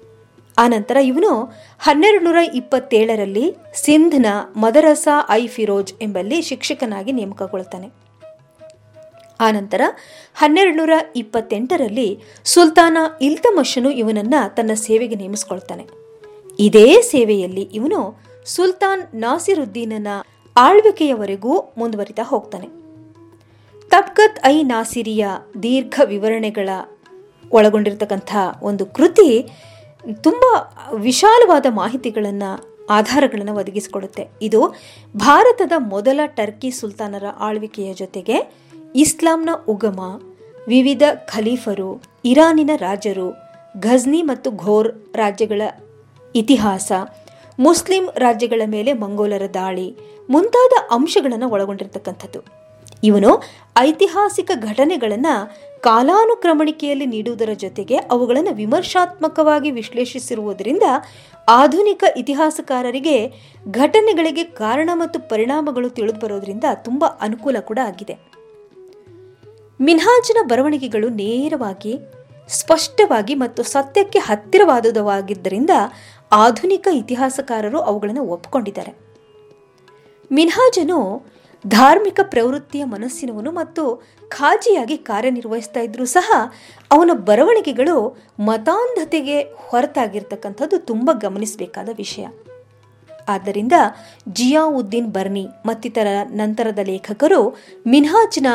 ಆನಂತರ 0.57 0.97
ಇವನು 0.97 1.53
ಹನ್ನೆರಡು 1.79 2.23
ನೂರ 2.23 2.35
ಇಪ್ಪತ್ತೇಳರಲ್ಲಿ 2.53 3.55
ಸಿಂಧ್ನ 3.73 4.25
ಮದರಸಾ 4.55 5.27
ಐ 5.29 5.47
ಫಿರೋಜ್ 5.47 5.93
ಎಂಬಲ್ಲಿ 6.01 6.41
ಶಿಕ್ಷಕನಾಗಿ 6.41 7.11
ನೇಮಕಗೊಳ್ತಾನೆ. 7.11 7.89
ಆನಂತರ 9.39 9.81
ಹನ್ನೆರಡು 10.35 10.77
ನೂರ 10.77 10.89
ಇಪ್ಪತ್ತೆಂಟರಲ್ಲಿ 11.15 12.19
ಸುಲ್ತಾನ 12.43 12.97
ಇಲ್ತಮಶನು 13.21 13.91
ಇವನನ್ನ 13.91 14.33
ತನ್ನ 14.57 14.73
ಸೇವೆಗೆ 14.73 15.15
ನೇಮಿಸ್ಕೊಳ್ತಾನೆ. 15.15 15.85
ಇದೇ 16.59 17.01
ಸೇವೆಯಲ್ಲಿ 17.01 17.61
ಇವನು 17.61 18.19
ಸುಲ್ತಾನ್ 18.45 19.03
ನಾಸಿರುದ್ದೀನನ 19.13 20.07
ಆಳ್ವಿಕೆಯವರೆಗೂ 20.57 21.73
ಮುಂದುವರಿತಾ 21.77 22.23
ಹೋಗ್ತಾನೆ. 22.23 22.80
ತಬ್ಕತ್ 23.93 24.37
ಐ 24.47 24.57
ನಾಸಿರಿಯ 24.71 25.23
ದೀರ್ಘ 25.63 25.95
ವಿವರಣೆಗಳ 26.11 26.69
ಒಳಗೊಂಡಿರ್ತಕ್ಕಂಥ 27.51 28.31
ಒಂದು 28.69 28.83
ಕೃತಿ 28.97 29.29
ತುಂಬ 30.25 30.43
ವಿಶಾಲವಾದ 31.07 31.65
ಮಾಹಿತಿಗಳನ್ನು, 31.79 32.51
ಆಧಾರಗಳನ್ನು 32.97 33.53
ಒದಗಿಸಿಕೊಡುತ್ತೆ. 33.61 34.23
ಇದು 34.47 34.61
ಭಾರತದ 35.15 35.71
ಮೊದಲ 35.93 36.19
ಟರ್ಕಿ 36.37 36.71
ಸುಲ್ತಾನರ 36.79 37.25
ಆಳ್ವಿಕೆಯ 37.47 37.89
ಜೊತೆಗೆ 37.93 38.37
ಇಸ್ಲಾಂನ 39.03 39.49
ಉಗಮ, 39.73 39.99
ವಿವಿಧ 40.67 41.03
ಖಲೀಫರು, 41.33 41.89
ಇರಾನಿನ 42.31 42.71
ರಾಜರು, 42.85 43.27
ಘಜ್ನಿ 43.79 44.21
ಮತ್ತು 44.21 44.51
ಘೋರ್ 44.63 44.91
ರಾಜ್ಯಗಳ 45.15 45.61
ಇತಿಹಾಸ, 46.35 46.91
ಮುಸ್ಲಿಂ 47.59 48.07
ರಾಜ್ಯಗಳ 48.25 48.61
ಮೇಲೆ 48.75 48.93
ಮಂಗೋಲರ 49.03 49.47
ದಾಳಿ 49.53 49.87
ಮುಂತಾದ 50.29 50.73
ಅಂಶಗಳನ್ನು 50.91 51.49
ಒಳಗೊಂಡಿರ್ತಕ್ಕಂಥದ್ದು. 51.49 52.41
ಇವನು 53.03 53.41
ಐತಿಹಾಸಿಕ 53.77 54.51
ಘಟನೆಗಳನ್ನು 54.55 55.33
ಕಾಲಾನುಕ್ರಮಣಿಕೆಯಲ್ಲಿ 55.81 57.05
ನೀಡುವುದರ 57.05 57.49
ಜೊತೆಗೆ 57.53 57.95
ಅವುಗಳನ್ನು 57.97 58.51
ವಿಮರ್ಶಾತ್ಮಕವಾಗಿ 58.53 59.71
ವಿಶ್ಲೇಷಿಸಿರುವುದರಿಂದ 59.71 60.83
ಆಧುನಿಕ 61.47 62.03
ಇತಿಹಾಸಕಾರರಿಗೆ 62.17 63.33
ಘಟನೆಗಳಿಗೆ 63.71 64.43
ಕಾರಣ 64.43 64.89
ಮತ್ತು 64.93 65.19
ಪರಿಣಾಮಗಳು 65.19 65.89
ತಿಳಿದು 65.89 66.19
ಬರೋದ್ರಿಂದ 66.19 66.63
ತುಂಬ 66.75 67.05
ಅನುಕೂಲ 67.05 67.59
ಕೂಡ 67.59 67.79
ಆಗಿದೆ. 67.83 68.15
ಮಿನ್ಹಾಜ್ನ 69.81 70.37
ಬರವಣಿಗೆಗಳು 70.47 71.09
ನೇರವಾಗಿ, 71.09 71.93
ಸ್ಪಷ್ಟವಾಗಿ 72.47 73.35
ಮತ್ತು 73.35 73.63
ಸತ್ಯಕ್ಕೆ 73.63 74.19
ಹತ್ತಿರವಾದುದವಾಗಿದ್ದರಿಂದ 74.19 75.69
ಆಧುನಿಕ 76.31 76.87
ಇತಿಹಾಸಕಾರರು 76.93 77.79
ಅವುಗಳನ್ನು 77.79 78.23
ಒಪ್ಪಿಕೊಂಡಿದ್ದಾರೆ 78.23 78.93
ಮಿನ್ಹಾಜನು 80.31 80.99
ಧಾರ್ಮಿಕ 81.67 82.19
ಪ್ರವೃತ್ತಿಯ 82.23 82.83
ಮನಸ್ಸಿನವನು 82.83 83.51
ಮತ್ತು 83.51 84.03
ಖಾಜಿಯಾಗಿ 84.27 84.97
ಕಾರ್ಯನಿರ್ವಹಿಸ್ತಾ 84.97 85.79
ಇದ್ರೂ 85.79 86.05
ಸಹ 86.05 86.31
ಅವನ 86.91 87.11
ಬರವಣಿಗೆಗಳು 87.13 88.17
ಮತಾಂಧತೆಗೆ 88.39 89.41
ಹೊರತಾಗಿರ್ತಕ್ಕಂಥದ್ದು 89.41 90.79
ತುಂಬ 90.79 91.09
ಗಮನಿಸಬೇಕಾದ 91.13 91.89
ವಿಷಯ. 91.97 92.27
ಆದ್ದರಿಂದ 93.29 93.73
ಜಿಯಾವುದ್ದೀನ್ 94.29 95.07
ಬರ್ನಿ 95.07 95.47
ಮತ್ತಿತರ 95.65 96.07
ನಂತರದ 96.29 96.79
ಲೇಖಕರು 96.83 97.57
ಮಿನ್ಹಾಜ್ನ 97.87 98.47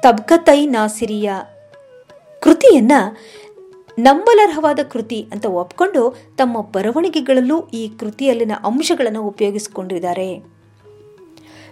ತಬ್ಕತೈ 0.00 0.66
ನಾಸಿರಿಯ 0.66 1.32
ಕೃತಿಯನ್ನು 2.40 3.18
ನಂಬಲರ್ಹವಾದ 3.98 4.78
ಕೃತಿ 4.82 5.28
ಅಂತ 5.32 5.46
ಒಪ್ಕೊಂಡು 5.46 6.16
ತಮ್ಮ 6.36 6.60
ಬರವಣಿಗೆಗಳಲ್ಲೂ 6.60 7.66
ಈ 7.66 7.88
ಕೃತಿಯಲ್ಲಿನ 7.88 8.52
ಅಂಶಗಳನ್ನು 8.64 9.22
ಉಪಯೋಗಿಸಿಕೊಂಡಿದ್ದಾರೆ. 9.22 10.61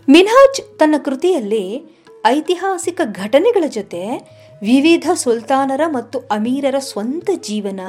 ಮಿನ್ಹಾಜ್ 0.08 0.78
ತನ್ನ 0.78 0.94
ಕೃತಿಯಲ್ಲಿ 1.04 1.82
ಐತಿಹಾಸಿಕ 2.26 3.00
ಘಟನೆಗಳ 3.12 3.64
ಜೊತೆ 3.68 4.02
ವಿವಿಧ 4.62 5.10
ಸುಲ್ತಾನರ 5.14 5.80
ಮತ್ತು 5.86 6.18
ಅಮೀರರ 6.18 6.74
ಸ್ವಂತ 6.78 7.30
ಜೀವನ, 7.40 7.80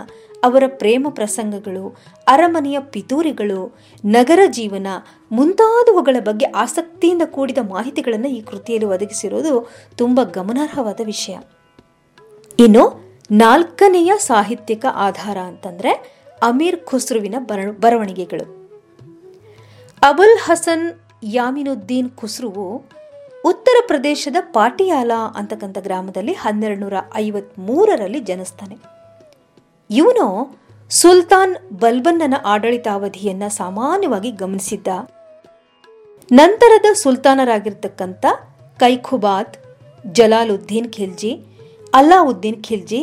ಅವರ 0.44 0.63
ಪ್ರೇಮ 0.68 1.08
ಪ್ರಸಂಗಗಳು, 1.10 1.98
ಅರಮನೆಯ 2.27 2.80
ಪಿತೂರಿಗಳು, 2.80 3.77
ನಗರ 4.06 4.39
ಜೀವನ 4.48 4.88
ಮುಂತಾದವುಗಳ 5.32 6.15
ಬಗ್ಗೆ 6.20 6.46
ಆಸಕ್ತಿಯಿಂದ 6.46 7.22
ಕೂಡಿದ 7.25 7.58
ಮಾಹಿತಿಗಳನ್ನು 7.70 8.27
ಈ 8.27 8.41
ಕೃತಿಯಲ್ಲಿ 8.41 8.89
ಒದಗಿಸಿರೋದು 8.89 9.72
ತುಂಬ 9.98 10.20
ಗಮನಾರ್ಹವಾದ 10.24 11.00
ವಿಷಯ. 11.06 11.38
ಇನ್ನು 12.60 12.84
ನಾಲ್ಕನೆಯ 13.32 14.13
ಸಾಹಿತ್ಯಿಕ 14.18 14.86
ಆಧಾರ 14.94 15.38
ಅಂತಂದ್ರೆ 15.38 15.91
ಅಮೀರ್ 16.41 16.86
ಖುಸ್ರುವಿನ 16.86 17.36
ಬರ, 17.39 17.60
ಬರವಣಿಗೆಗಳು. 17.80 18.46
ಅಬುಲ್ 20.01 20.38
ಹಸನ್ 20.39 20.94
ಯಾಮಿನುದ್ದೀನ್ 21.24 22.10
ಖುಸ್ರುವು 22.10 22.66
ಉತ್ತರ 23.46 23.78
ಪ್ರದೇಶದ 23.88 24.36
ಪಾಟಿಯಾಲ 24.40 25.12
ಅಂತಕ್ಕಂಥ 25.36 25.78
ಗ್ರಾಮದಲ್ಲಿ 25.78 26.34
ಹನ್ನೆರಡು 26.34 26.82
ನೂರ 26.82 26.94
ಐವತ್ 27.16 27.60
ಮೂರರಲ್ಲಿ 27.60 28.20
ಜನಿಸ್ತಾನೆ. 28.20 28.78
ಇವನು 29.90 30.25
ಸುಲ್ತಾನ್ 30.92 31.56
ಬಲ್ಬನ್ನನ 31.74 32.34
ಆಡಳಿತಾವಧಿಯನ್ನು 32.46 33.50
ಸಾಮಾನ್ಯವಾಗಿ 33.56 34.32
ಗಮನಿಸಿದ್ದ 34.32 34.88
ನಂತರದ 36.32 36.86
ಸುಲ್ತಾನರಾಗಿರ್ತಕ್ಕಂಥ 36.94 38.25
ಕೈಖುಬಾತ್, 38.80 39.56
ಜಲಾಲುದ್ದೀನ್ 40.06 40.94
ಖಿಲ್ಜಿ, 40.94 41.32
ಅಲ್ಲಾವುದ್ದೀನ್ 41.96 42.63
ಖಿಲ್ಜಿ, 42.63 43.01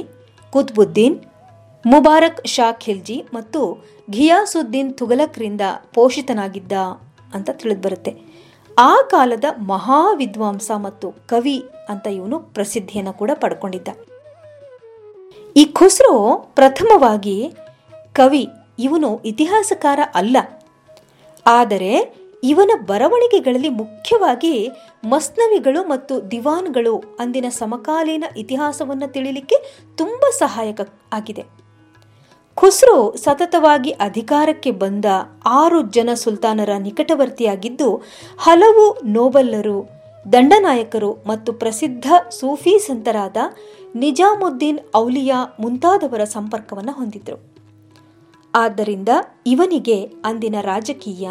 ಕುತ್ಬುದ್ದೀನ್, 0.52 1.16
ಮುಬಾರಕ್ 1.84 2.46
ಶಾ 2.46 2.72
ಖಿಲ್ಜಿ 2.72 3.24
ಮತ್ತು 3.32 3.60
ಘಿಯಾಸುದ್ದೀನ್ 4.10 4.94
ತುಗಲಕ್ರಿಂದ 4.94 5.60
ಪೋಷಿತನಾಗಿದ್ದ 5.94 6.72
ಅಂತ 7.34 7.50
ತಿಳಿದು 7.50 7.80
ಬರುತ್ತೆ 7.80 8.38
ಆ 8.78 8.96
ಕಾಲದ 9.02 9.44
ಮಹಾ 9.58 10.12
ವಿದ್ವಾಂಸ 10.12 10.70
ಮತ್ತು 10.76 11.12
ಕವಿ 11.12 11.64
ಅಂತ 11.88 12.06
ಇವನು 12.06 12.38
ಪ್ರಸಿದ್ಧಿಯನ್ನು 12.38 13.12
ಕೂಡ 13.12 13.30
ಪಡ್ಕೊಂಡಿದ್ದ. 13.34 13.88
ಈ 15.56 15.64
ಖುಸ್ರೋ 15.64 16.36
ಪ್ರಥಮವಾಗಿ 16.54 17.52
ಕವಿ 18.12 18.48
ಇವನು 18.78 19.22
ಇತಿಹಾಸಕಾರ 19.24 20.00
ಅಲ್ಲ. 20.14 20.36
ಆದರೆ 21.46 22.14
ಇವನ 22.42 22.70
ಬರವಣಿಗೆಗಳಲ್ಲಿ 22.86 23.68
ಮುಖ್ಯವಾಗಿ 23.68 24.70
ಮಸ್ನವಿಗಳು 25.04 25.84
ಮತ್ತು 25.84 26.30
ದಿವಾನ್ಗಳು 26.30 27.02
ಅಂದಿನ 27.18 27.44
ಸಮಕಾಲೀನ 27.48 28.24
ಇತಿಹಾಸವನ್ನು 28.36 29.12
ತಿಳಿಲಿಕ್ಕೆ 29.12 29.86
ತುಂಬ 29.96 30.24
ಸಹಾಯಕ 30.38 30.80
ಆಗಿದೆ. 31.12 31.67
ಖುಸ್ರೋ 32.60 33.14
ಸತತವಾಗಿ 33.16 33.90
ಅಧಿಕಾರಕ್ಕೆ 33.90 34.70
ಬಂದ 34.70 35.04
ಆರು 35.46 35.82
ಜನ 35.82 36.10
ಸುಲ್ತಾನರ 36.14 36.70
ನಿಕಟವರ್ತಿಯಾಗಿದ್ದು, 36.78 38.02
ಹಲವು 38.38 38.98
ನೋಬಲ್ಲರು, 39.04 39.88
ದಂಡನಾಯಕರು 40.32 41.10
ಮತ್ತು 41.26 41.52
ಪ್ರಸಿದ್ಧ 41.52 42.06
ಸೂಫಿ 42.30 42.78
ಸಂತರಾದ 42.78 43.36
ನಿಜಾಮುದ್ದೀನ್ 43.96 44.78
ಔಲಿಯಾ 44.96 45.56
ಮುಂತಾದವರ 45.60 46.24
ಸಂಪರ್ಕವನ್ನು 46.24 46.92
ಹೊಂದಿದ್ರು. 46.92 47.36
ಆದ್ದರಿಂದ 48.54 49.08
ಇವನಿಗೆ 49.46 49.98
ಅಂದಿನ 50.24 50.54
ರಾಜಕೀಯ, 50.60 51.28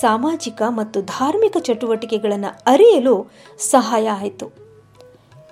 ಸಾಮಾಜಿಕ 0.00 0.62
ಮತ್ತು 0.68 1.02
ಧಾರ್ಮಿಕ 1.02 1.56
ಚಟುವಟಿಕೆಗಳನ್ನು 1.60 2.60
ಅರಿಯಲು 2.66 3.30
ಸಹಾಯ 3.58 4.08
ಆಯಿತು. 4.08 4.48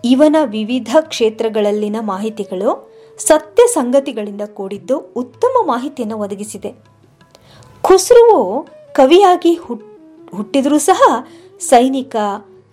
ಇವನ 0.05 0.37
ವಿವಿಧ 0.45 0.97
ಕ್ಷೇತ್ರಗಳಲ್ಲಿನ 1.01 1.97
ಮಾಹಿತಿಗಳು 2.01 2.96
ಸತ್ಯ 3.19 3.63
ಸಂಗತಿಗಳಿಂದ 3.67 4.41
ಕೂಡಿದ್ದು 4.43 4.99
ಉತ್ತಮ 4.99 5.67
ಮಾಹಿತಿಯನ್ನು 5.67 6.19
ಒದಗಿಸಿದೆ. 6.19 6.75
ಖುಸ್ರುವು 7.83 8.67
ಕವಿಯಾಗಿ 8.93 9.55
ಹುಟ್ಟಿದರೂ 10.35 10.79
ಸಹ 10.79 11.25
ಸೈನಿಕ, 11.61 12.17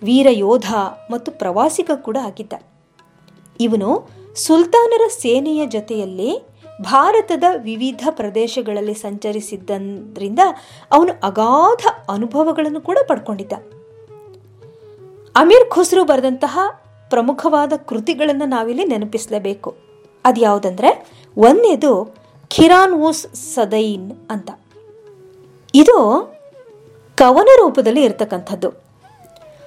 ವೀರ 0.03 0.27
ಯೋಧ 0.29 0.73
ಮತ್ತು 1.11 1.31
ಪ್ರವಾಸಿಗ 1.31 1.91
ಕೂಡ 1.95 2.17
ಆಗಿದ್ದ 2.23 2.53
ಇವನು 3.59 4.09
ಸುಲ್ತಾನರ 4.35 5.01
ಸೇನೆಯ 5.07 5.65
ಜೊತೆಯಲ್ಲಿ 5.65 6.43
ಭಾರತದ 6.81 7.43
ವಿವಿಧ 7.57 8.07
ಪ್ರದೇಶಗಳಲ್ಲಿ 8.09 8.93
ಸಂಚರಿಸಿದ್ದರಿಂದ 8.93 10.39
ಅವನು 10.91 11.13
ಅಗಾಧ 11.23 12.11
ಅನುಭವಗಳನ್ನು 12.11 12.81
ಕೂಡ 12.81 12.97
ಪಡ್ಕೊಂಡಿದ್ದ. 13.07 13.53
ಅಮೀರ್ 15.35 15.69
ಖುಸ್ರು 15.69 16.03
ಬರೆದಂತಹ 16.03 16.59
ಪ್ರಮುಖವಾದ 17.09 17.73
ಕೃತಿಗಳನ್ನು 17.75 18.45
ನಾವಿಲ್ಲಿ 18.45 18.83
ನೆನಪಿಸಲೇಬೇಕು. 18.85 19.92
ಅದು 20.25 20.41
ಯಾವುದಂದ್ರೆ 20.41 20.89
ಒಂದನೇದು 21.37 22.15
ಖಿರಾನ್ 22.49 22.93
ಊಸ್ 22.93 23.35
ಸದೈನ್ 23.35 24.11
ಅಂತ. 24.29 24.51
ಇದು 25.75 25.97
ಕವನ 27.17 27.49
ರೂಪದಲ್ಲಿ 27.57 28.03
ಇರತಕ್ಕಂಥದ್ದು. 28.03 28.69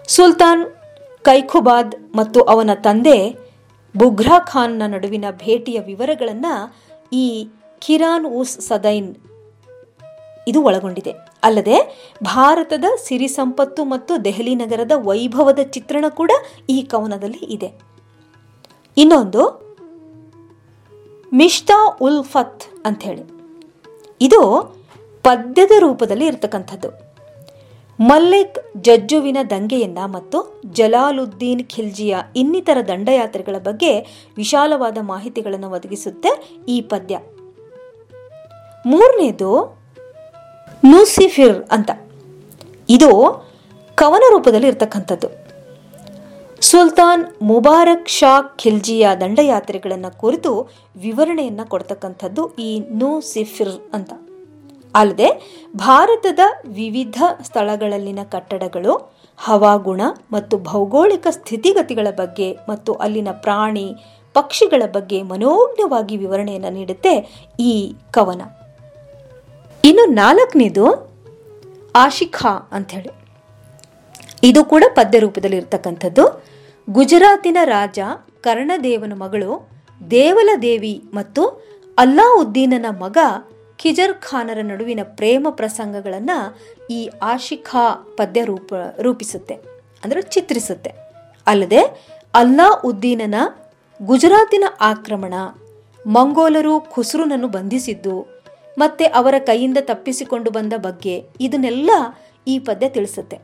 ಸುಲ್ತಾನ್ 0.08 0.66
ಕೈಖುಬಾದ್ 1.22 2.16
ಮತ್ತು 2.16 2.40
ಅವನ 2.42 2.70
ತಂದೆ 2.75 3.46
ಬುಘ್ರಾ 3.96 4.38
ಖಾನ್ನ 4.38 4.82
ನಡುವಿನ 4.86 5.25
ಭೇಟಿಯ 5.30 5.80
ವಿವರಗಳನ್ನು 5.80 6.75
ಈ 7.12 7.48
ಖಿರಾನ್ 7.80 8.26
ಉಸ್ 8.26 8.60
ಸದೈನ್ 8.60 9.16
ಇದು 10.48 10.62
ಒಳಗೊಂಡಿದೆ. 10.62 11.12
ಅಲ್ಲದೆ, 11.42 12.06
ಭಾರತದ 12.22 12.84
ಸಿರಿ 13.04 13.28
ಸಂಪತ್ತು 13.28 13.84
ಮತ್ತು 13.84 14.25
ದೆಹಲಿ 14.25 14.54
ನಗರದ 14.54 14.92
ವೈಭವದ 14.94 15.58
ಚಿತ್ರಣ 15.58 16.04
ಕೂಡ 16.08 16.30
ಈ 16.70 16.82
ಕವನದಲ್ಲಿ 16.82 17.44
ಇದೆ. 17.44 17.80
ಇನ್ನೊಂದು 18.96 19.65
ಮಿಶ್ತಾ 21.35 21.99
ಉಲ್ 22.00 22.25
ಫತ್ 22.25 22.62
ಅಂಥೇಳಿ. 22.85 23.23
ಇದು 24.21 24.75
ಪದ್ಯದ 25.23 25.71
ರೂಪದಲ್ಲಿ 25.78 26.26
ಇರತಕ್ಕಂಥದ್ದು. 26.26 27.06
ಮಲ್ಲಿಕ್ 28.00 28.59
ಜಜ್ಜುವಿನ 28.76 29.37
ದಂಗೆಯಿಂದ 29.50 29.99
ಮತ್ತು 30.04 30.61
ಜಲಾಲುದ್ದೀನ್ 30.73 31.71
ಖಿಲ್ಜಿಯ 31.71 32.16
ಇನ್ನಿತರ 32.37 32.78
ದಂಡಯಾತ್ರೆಗಳ 32.88 33.56
ಬಗ್ಗೆ 33.59 33.99
ವಿಶಾಲವಾದ 34.37 34.99
ಮಾಹಿತಿಗಳನ್ನು 35.00 35.71
ಒದಗಿಸುತ್ತೆ 35.71 36.59
ಈ 36.68 36.80
ಪದ್ಯ. 36.80 37.18
ಮೂರನೇದು 38.87 39.78
ನೂಸಿಫಿರ್ 40.85 41.64
ಅಂತ. 41.71 41.90
ಇದು 42.88 43.45
ಕವನ 43.95 44.23
ರೂಪದಲ್ಲಿ 44.30 44.66
ಇರ್ತಕ್ಕಂಥದ್ದು. 44.66 45.45
ಸುಲ್ತಾನ್ 46.60 47.25
ಮುಬಾರಕ್ 47.42 48.08
ಶಾ 48.08 48.42
ಖಿಲ್ಜಿಯ 48.42 49.08
ದಂಡಯಾತ್ರೆಗಳನ್ನು 49.20 50.18
ಕುರಿತು 50.18 50.70
ವಿವರಣೆಯನ್ನು 50.96 51.68
ಕೊಡ್ತಕ್ಕಂಥದ್ದು 51.68 52.54
ಈ 52.54 52.80
ನೂಸಿಫಿರ್ 52.80 53.90
ಅಂತ. 53.92 54.12
ಅಲ್ಲದೆ, 54.94 55.58
ಭಾರತದ 55.76 56.38
ವಿವಿಧ 56.68 57.22
ಸ್ಥಳಗಳಲ್ಲಿನ 57.42 58.18
ಕಟ್ಟಡಗಳು, 58.22 59.12
ಹವಾಗುಣ 59.38 60.00
ಮತ್ತು 60.32 60.58
ಭೌಗೋಳಿಕ 60.58 61.26
ಸ್ಥಿತಿಗತಿಗಳ 61.30 62.06
ಬಗ್ಗೆ 62.10 62.56
ಮತ್ತು 62.68 62.92
ಅಲ್ಲಿನ 62.92 63.28
ಪ್ರಾಣಿ 63.32 63.94
ಪಕ್ಷಿಗಳ 64.34 64.82
ಬಗ್ಗೆ 64.92 65.22
ಮನೋಜ್ಞವಾಗಿ 65.22 66.16
ವಿವರಣೆಯನ್ನು 66.16 66.70
ನೀಡುತ್ತೆ 66.70 67.44
ಈ 67.60 67.94
ಕವನ. 68.10 68.42
ಇನ್ನು 69.84 70.06
ನಾಲ್ಕನೇದು 70.06 71.16
ಆಶಿಖಾ 71.94 72.68
ಅಂಥೇಳಿ 72.72 73.25
ಇದು 74.48 74.60
ಕೂಡ 74.64 74.84
ಪದ್ಯ 74.96 75.18
ರೂಪದಲ್ಲಿ 75.18 75.58
ಇರ್ತಕ್ಕಂಥದ್ದು 75.62 76.24
ಗುಜರಾತಿನ 76.88 77.58
ರಾಜ 77.74 77.98
ಕರ್ಣದೇವನ 78.40 79.14
ಮಗಳು 79.22 79.52
ದೇವಲ 80.00 80.50
ದೇವಿ 80.66 80.94
ಮತ್ತು 81.14 81.42
ಅಲ್ಲಾವುದ್ದೀನನ 81.98 82.88
ಮಗ 83.04 83.18
ಖಿಜರ್ 83.78 84.14
ಖಾನರ 84.26 84.60
ನಡುವಿನ 84.62 85.02
ಪ್ರೇಮ 85.18 85.46
ಪ್ರಸಂಗಗಳನ್ನು 85.50 86.36
ಈ 86.90 87.00
ಆಶಿಖಾ 87.22 87.84
ಪದ್ಯ 88.18 88.40
ರೂಪ, 88.44 88.70
ರೂಪಿಸುತ್ತೆ, 88.98 89.56
ಅಂದರೆ 90.04 90.20
ಚಿತ್ರಿಸುತ್ತೆ. 90.34 90.90
ಅಲ್ಲದೆ 91.46 91.82
ಅಲ್ಲಾ 92.34 92.68
ಉದ್ದೀನನ 92.90 93.34
ಗುಜರಾತಿನ 94.00 94.64
ಆಕ್ರಮಣ, 94.90 95.34
ಮಂಗೋಲರು 96.06 96.74
ಖುಸ್ರುನನ್ನು 96.94 97.48
ಬಂಧಿಸಿದ್ದು 97.48 98.16
ಮತ್ತೆ 98.78 99.04
ಅವರ 99.20 99.34
ಕೈಯಿಂದ 99.46 99.78
ತಪ್ಪಿಸಿಕೊಂಡು 99.90 100.50
ಬಂದ 100.50 100.74
ಬಗ್ಗೆ 100.78 101.14
ಇದನ್ನೆಲ್ಲ 101.40 101.90
ಈ 102.46 102.56
ಪದ್ಯ 102.66 102.88
ತಿಳಿಸುತ್ತೆ. 102.88 103.36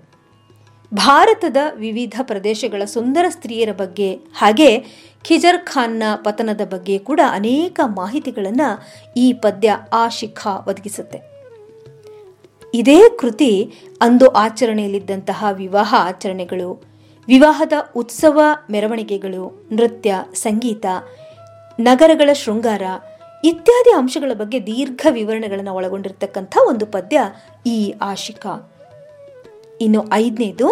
ಭಾರತದ 0.94 1.56
ವಿವಿಧ 1.74 2.20
ಪ್ರದೇಶಗಳ 2.22 2.84
ಸುಂದರ 2.84 3.24
ಸ್ತ್ರೀಯರ 3.28 3.72
ಬಗ್ಗೆ 3.72 4.14
ಹಾಗೆ 4.14 4.80
ಖಿಜರ್ 5.24 5.66
ಖಾನ್ನ 5.66 6.02
ಪತನದ 6.24 6.60
ಬಗ್ಗೆ 6.70 6.98
ಕೂಡ 6.98 7.20
ಅನೇಕ 7.30 7.80
ಮಾಹಿತಿಗಳನ್ನು 7.84 8.82
ಈ 9.16 9.32
ಪದ್ಯ 9.32 9.76
ಆ 9.92 10.08
ಒದಗಿಸುತ್ತೆ. 10.68 11.32
ಇದೇ 12.74 13.08
ಕೃತಿ 13.18 13.72
ಅಂದು 14.00 14.26
ಆಚರಣೆಯಲ್ಲಿದ್ದಂತಹ 14.26 15.44
ವಿವಾಹ 15.52 15.94
ಆಚರಣೆಗಳು, 15.98 16.82
ವಿವಾಹದ 17.26 17.72
ಉತ್ಸವ 17.96 18.40
ಮೆರವಣಿಗೆಗಳು, 18.70 19.68
ನೃತ್ಯ, 19.72 20.14
ಸಂಗೀತ, 20.34 20.86
ನಗರಗಳ 21.80 22.32
ಶೃಂಗಾರ 22.32 22.82
ಇತ್ಯಾದಿ 23.44 23.92
ಅಂಶಗಳ 23.96 24.32
ಬಗ್ಗೆ 24.34 24.66
ದೀರ್ಘ 24.66 25.06
ವಿವರಣೆಗಳನ್ನು 25.10 25.74
ಒಳಗೊಂಡಿರ್ತಕ್ಕಂಥ 25.74 26.56
ಒಂದು 26.68 26.86
ಪದ್ಯ 26.86 27.20
ಈ 27.66 27.94
ಆಶಿಕಾ 28.00 28.71
ಇನ್ನು 29.82 30.12
ಐದನೇದು 30.12 30.68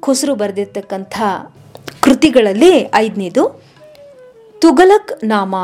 ಖುಸರು 0.00 0.34
ಬರೆದಿರ್ತಕ್ಕಂಥ 0.34 1.22
ಕೃತಿಗಳಲ್ಲಿ 2.00 2.90
ಐದನೇದು 2.94 3.62
ತುಗಲಕ್ 4.58 5.24
ನಾಮ. 5.24 5.54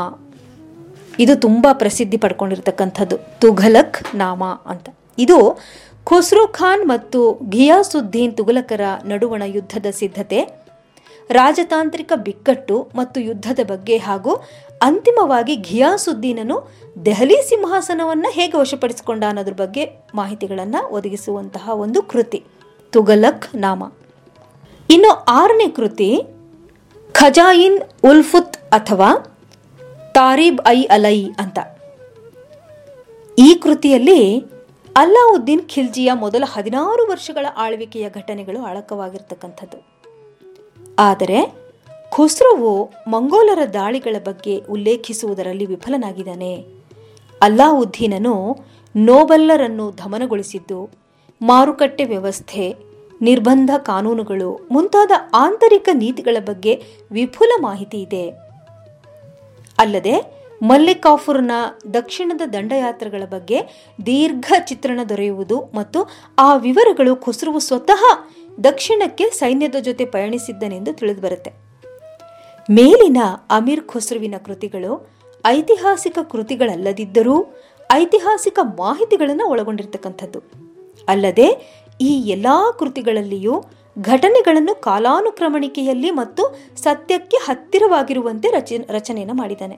ಇದು 1.19 1.35
ತುಂಬ 1.35 1.67
ಪ್ರಸಿದ್ಧಿ 1.73 2.17
ಪಡ್ಕೊಂಡಿರ್ತಕ್ಕಂಥದ್ದು. 2.17 3.17
ತುಘಲಕ್ 3.39 4.15
ನಾಮ 4.15 4.43
ಅಂತ. 4.43 4.89
ಇದು 5.17 5.59
ಖುಸ್ರು 6.03 6.47
ಖಾನ್ 6.47 6.87
ಮತ್ತು 6.87 7.39
ಘಿಯಾಸುದ್ದೀನ್ 7.49 8.37
ತುಘಲಕರ 8.37 8.81
ನಡುವಣ 9.05 9.43
ಯುದ್ಧದ 9.45 9.85
ಸಿದ್ಧತೆ. 9.91 10.60
ರಾಜತಾಂತ್ರಿಕ 11.31 12.11
ಬಿಕ್ಕಟ್ಟು 12.27 12.89
ಮತ್ತು 12.95 13.21
ಯುದ್ಧದ 13.21 13.61
ಬಗ್ಗೆ 13.63 13.97
ಹಾಗೂ 13.97 14.33
ಅಂತಿಮವಾಗಿ 14.81 15.55
ಘಿಯಾಸುದ್ದೀನನು 15.55 16.57
ದೆಹಲಿ 17.05 17.37
ಸಿಂಹಾಸನವನ್ನು 17.49 18.29
ಹೇಗೆ 18.31 18.57
ವಶಪಡಿಸಿಕೊಂಡ 18.57 19.23
ಅನ್ನೋದ್ರ 19.27 19.53
ಬಗ್ಗೆ 19.53 19.83
ಮಾಹಿತಿಗಳನ್ನು 20.15 20.81
ಒದಗಿಸುವಂತಹ 20.89 21.69
ಒಂದು 21.69 22.01
ಕೃತಿ 22.01 22.39
ತುಗಲಕ್ 22.93 23.55
ನಾಮ. 23.55 23.81
ಇನ್ನು 24.89 25.11
ಆರನೇ 25.27 25.67
ಕೃತಿ, 25.67 26.09
ಖಜಾಯಿನ್ 27.15 27.79
ಉಲ್ಫುತ್ 28.03 28.57
ಅಥವಾ 28.71 29.09
ತಾರೀಬ್ 30.13 30.59
ಐ 30.67 30.83
ಅಲೈ 30.83 31.17
ಅಂತ. 31.39 31.59
ಈ 33.37 33.53
ಕೃತಿಯಲ್ಲಿ 33.55 34.19
ಅಲ್ಲಾವುದ್ದೀನ್ 34.97 35.63
ಖಿಲ್ಜಿಯ 35.75 36.11
ಮೊದಲ 36.13 36.43
ಹದಿನಾರು 36.47 37.05
ವರ್ಷಗಳ 37.11 37.45
ಆಳ್ವಿಕೆಯ 37.57 38.09
ಘಟನೆಗಳು 38.09 38.61
ಅಳಕವಾಗಿರ್ತಕ್ಕಂಥದ್ದು 38.63 39.90
ಆದರೆ 41.01 41.39
ಖುಸ್ರವು 42.09 42.91
ಮಂಗೋಲರ 43.07 43.65
ದಾಳಿಗಳ 43.73 44.15
ಬಗ್ಗೆ 44.23 44.57
ಉಲ್ಲೇಖಿಸುವುದರಲ್ಲಿ 44.57 45.65
ವಿಫಲನಾಗಿದ್ದಾನೆ. 45.65 46.65
ಅಲ್ಲಾವುದ್ದೀನನು 47.41 48.57
ನೋಬಲ್ಲರನ್ನು 48.95 49.91
ಧಮನಗೊಳಿಸಿದ್ದು 49.91 50.89
ಮಾರುಕಟ್ಟೆ 51.41 52.03
ವ್ಯವಸ್ಥೆ, 52.03 52.75
ನಿರ್ಬಂಧ 53.21 53.71
ಕಾನೂನುಗಳು 53.77 54.67
ಮುಂತಾದ 54.71 55.11
ಆಂತರಿಕ 55.33 55.89
ನೀತಿಗಳ 55.93 56.37
ಬಗ್ಗೆ 56.39 56.83
ವಿಪುಲ 57.11 57.51
ಮಾಹಿತಿ 57.61 58.01
ಇದೆ. 58.01 58.25
ಅಲ್ಲದೆ 59.77 60.41
ಮಲ್ಲಿಕಾಫುರ್ನ 60.63 61.51
ದಕ್ಷಿಣದ 61.93 62.41
ದಂಡಯಾತ್ರೆಗಳ 62.53 63.23
ಬಗ್ಗೆ 63.29 63.61
ದೀರ್ಘ 64.05 64.53
ಚಿತ್ರಣ 64.67 64.99
ದೊರೆಯುವುದು 65.09 65.57
ಮತ್ತು 65.59 65.99
ಆ 66.39 66.55
ವಿವರಗಳು 66.55 67.15
ಖುಸ್ರುವು 67.15 67.59
ಸ್ವತಃ 67.59 68.03
ದಕ್ಷಿಣಕ್ಕೆ 68.59 69.29
ಸೈನ್ಯದ 69.29 69.75
ಜೊತೆ 69.79 70.05
ಪಯಣಿಸಿದ್ದನೆಂದು 70.05 70.93
ತಿಳಿದುಬರುತ್ತೆ. 70.93 71.51
ಮೇಲಿನ 72.71 73.17
ಅಮೀರ್ 73.49 73.81
ಖುಸ್ರುವಿನ 73.81 74.35
ಕೃತಿಗಳು 74.45 75.11
ಐತಿಹಾಸಿಕ 75.45 76.17
ಕೃತಿಗಳಲ್ಲದಿದ್ದರೂ 76.31 77.45
ಐತಿಹಾಸಿಕ 77.91 78.59
ಮಾಹಿತಿಗಳನ್ನು 78.63 79.47
ಒಳಗೊಂಡಿರ್ತಕ್ಕಂಥದ್ದು. 79.47 80.39
ಅಲ್ಲದೆ 81.07 81.47
ಈ 82.01 82.21
ಎಲ್ಲ 82.29 82.47
ಕೃತಿಗಳಲ್ಲಿಯೂ 82.79 83.63
ಘಟನೆಗಳನ್ನು 84.01 84.81
ಕಾಲಾನುಕ್ರಮಣಿಕೆಯಲ್ಲಿ 84.81 86.11
ಮತ್ತು 86.11 86.55
ಸತ್ಯಕ್ಕೆ 86.75 87.37
ಹತ್ತಿರವಾಗಿರುವಂತೆ 87.37 88.51
ರಚ, 88.51 88.73
ರಚನೆಯನ್ನು 88.89 89.33
ಮಾಡಿದ್ದಾನೆ. 89.33 89.77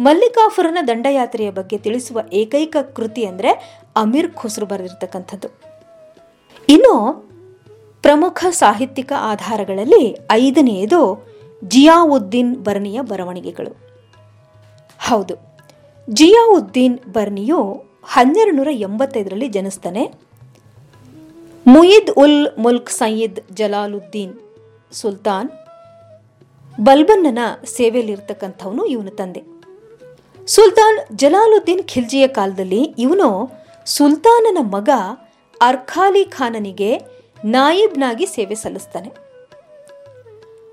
ಮಲ್ಲಿಕಾಫುರನ 0.00 0.78
ದಂಡಯಾತ್ರೆಯ 0.88 1.50
ಬಗ್ಗೆ 1.50 1.78
ತಿಳಿಸುವ 1.78 2.20
ಏಕೈಕ 2.32 2.76
ಕೃತಿ 2.96 3.24
ಅಂದರೆ 3.24 3.80
ಅಮೀರ್ 3.96 4.32
ಖುಸ್ರು 4.32 4.66
ಬರೆದಿರತಕ್ಕಂಥದ್ದು. 4.66 5.48
ಇನ್ನು 6.68 7.29
ಪ್ರಮುಖ 8.04 8.44
ಸಾಹಿತ್ಯಿಕ 8.50 9.12
ಆಧಾರಗಳಲ್ಲಿ 9.32 10.04
ಐದನೆಯದು 10.30 11.00
ಜಿಯಾವುದ್ದೀನ್ 11.62 12.52
ಬರ್ನಿಯ 12.66 12.98
ಬರವಣಿಗೆಗಳು. 13.00 13.72
ಹೌದು, 15.08 15.34
ಜಿಯಾವುದ್ದೀನ್ 16.08 16.96
ಬರ್ನಿಯು 17.12 17.60
ಹನ್ನೆರಡು 18.14 18.56
ನೂರ 18.56 18.70
ಎಂಬತ್ತೈದರಲ್ಲಿ 18.86 19.48
ಜನಿಸ್ತಾನೆ. 19.48 20.04
ಮುಯಿದ್ 21.66 22.10
ಉಲ್ 22.22 22.42
ಮುಲ್ಕ್ 22.58 22.90
ಸಯೀದ್ 22.90 23.40
ಜಲಾಲುದ್ದೀನ್ 23.52 24.34
ಸುಲ್ತಾನ್ 24.92 25.50
ಬಲ್ಬನ್ನನ 26.86 27.38
ಸೇವೆಯಲ್ಲಿರ್ತಕ್ಕಂಥವನು 27.76 28.82
ಇವನು 28.86 29.10
ತಂದೆ. 29.10 29.42
ಸುಲ್ತಾನ್ 30.48 30.98
ಜಲಾಲುದ್ದೀನ್ 31.16 31.82
ಖಿಲ್ಜಿಯ 31.92 32.26
ಕಾಲದಲ್ಲಿ 32.38 32.82
ಇವನು 32.98 33.28
ಸುಲ್ತಾನನ 33.86 34.58
ಮಗ 34.74 34.90
ಅರ್ಖಾಲಿ 35.60 36.24
ಖಾನನಿಗೆ 36.36 36.90
ನಾಯಿಬ್ನಾಗಿ 37.44 38.26
ಸೇವೆ 38.26 38.54
ಸಲ್ಲಿಸ್ತಾನೆ. 38.54 39.30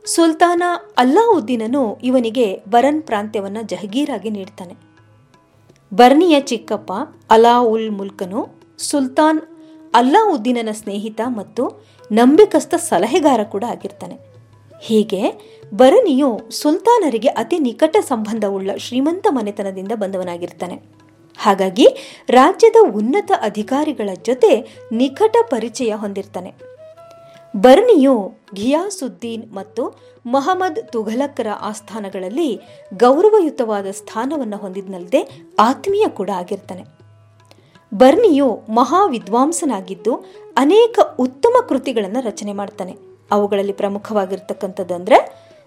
ಸುಲ್ತಾನ 0.05 0.63
ಅಲ್ಲಾವುದ್ದೀನನು 0.97 1.97
ಇವನಿಗೆ 2.03 2.61
ಬರನ್ 2.69 3.01
ಪ್ರಾಂತ್ಯವನ್ನು 3.01 3.61
ಜಹಗೀರಾಗಿ 3.61 4.29
ನೀಡ್ತಾನೆ. 4.29 4.77
ಬರ್ನಿಯ 5.93 6.39
ಚಿಕ್ಕಪ್ಪ 6.39 6.91
ಅಲಾ 7.29 7.59
ಉಲ್ 7.59 7.91
ಮುಲ್ಕನು 7.91 8.47
ಸುಲ್ತಾನ್ 8.77 9.41
ಅಲ್ಲಾವುದ್ದೀನನ 9.93 10.69
ಸ್ನೇಹಿತ 10.71 11.21
ಮತ್ತು 11.27 11.83
ನಂಬಿಕಸ್ಥ 12.11 12.75
ಸಲಹೆಗಾರ 12.75 13.43
ಕೂಡ 13.43 13.63
ಆಗಿರ್ತಾನೆ. 13.69 14.19
ಹೀಗೆ 14.81 15.33
ಬರನಿಯು 15.73 16.49
ಸುಲ್ತಾನರಿಗೆ 16.49 17.27
ಅತಿ 17.27 17.59
ನಿಕಟ 17.59 17.97
ಸಂಬಂಧವುಳ್ಳ 17.97 18.71
ಶ್ರೀಮಂತ 18.77 19.27
ಮನೆತನದಿಂದ 19.29 19.91
ಬಂದವನಾಗಿರ್ತಾನೆ. 19.95 20.96
ಹಾಗಾಗಿ 21.37 21.87
ರಾಜ್ಯದ 22.29 22.75
ಉನ್ನತ 22.95 23.31
ಅಧಿಕಾರಿಗಳ 23.41 24.09
ಜೊತೆ 24.25 24.51
ನಿಕಟ 24.91 25.35
ಪರಿಚಯ 25.49 25.93
ಹೊಂದಿರ್ತಾನೆ. 25.95 26.51
ಬರ್ನಿಯು 27.55 28.33
ಘಿಯಾಸುದ್ದೀನ್ 28.55 29.53
ಮತ್ತು 29.53 29.83
ಮಹಮ್ಮದ್ 30.25 30.91
ತುಘಲಕ್ಕರ 30.91 31.47
ಆಸ್ಥಾನಗಳಲ್ಲಿ 31.61 32.61
ಗೌರವಯುತವಾದ 32.93 33.87
ಸ್ಥಾನವನ್ನು 33.91 34.57
ಹೊಂದಿದ್ನಲ್ಲದೆ 34.57 35.21
ಆತ್ಮೀಯ 35.59 36.07
ಕೂಡ 36.07 36.29
ಆಗಿರ್ತಾನೆ. 36.35 36.83
ಬರ್ನಿಯು 37.93 38.47
ಮಹಾವಿದ್ವಾಂಸನಾಗಿದ್ದು 38.69 40.13
ಅನೇಕ 40.57 40.99
ಉತ್ತಮ 41.19 41.55
ಕೃತಿಗಳನ್ನು 41.69 42.19
ರಚನೆ 42.25 42.53
ಮಾಡ್ತಾನೆ. 42.53 42.93
ಅವುಗಳಲ್ಲಿ 43.31 43.73
ಪ್ರಮುಖವಾಗಿರ್ತಕ್ಕಂಥದ್ದಂದ್ರೆ 43.73 45.17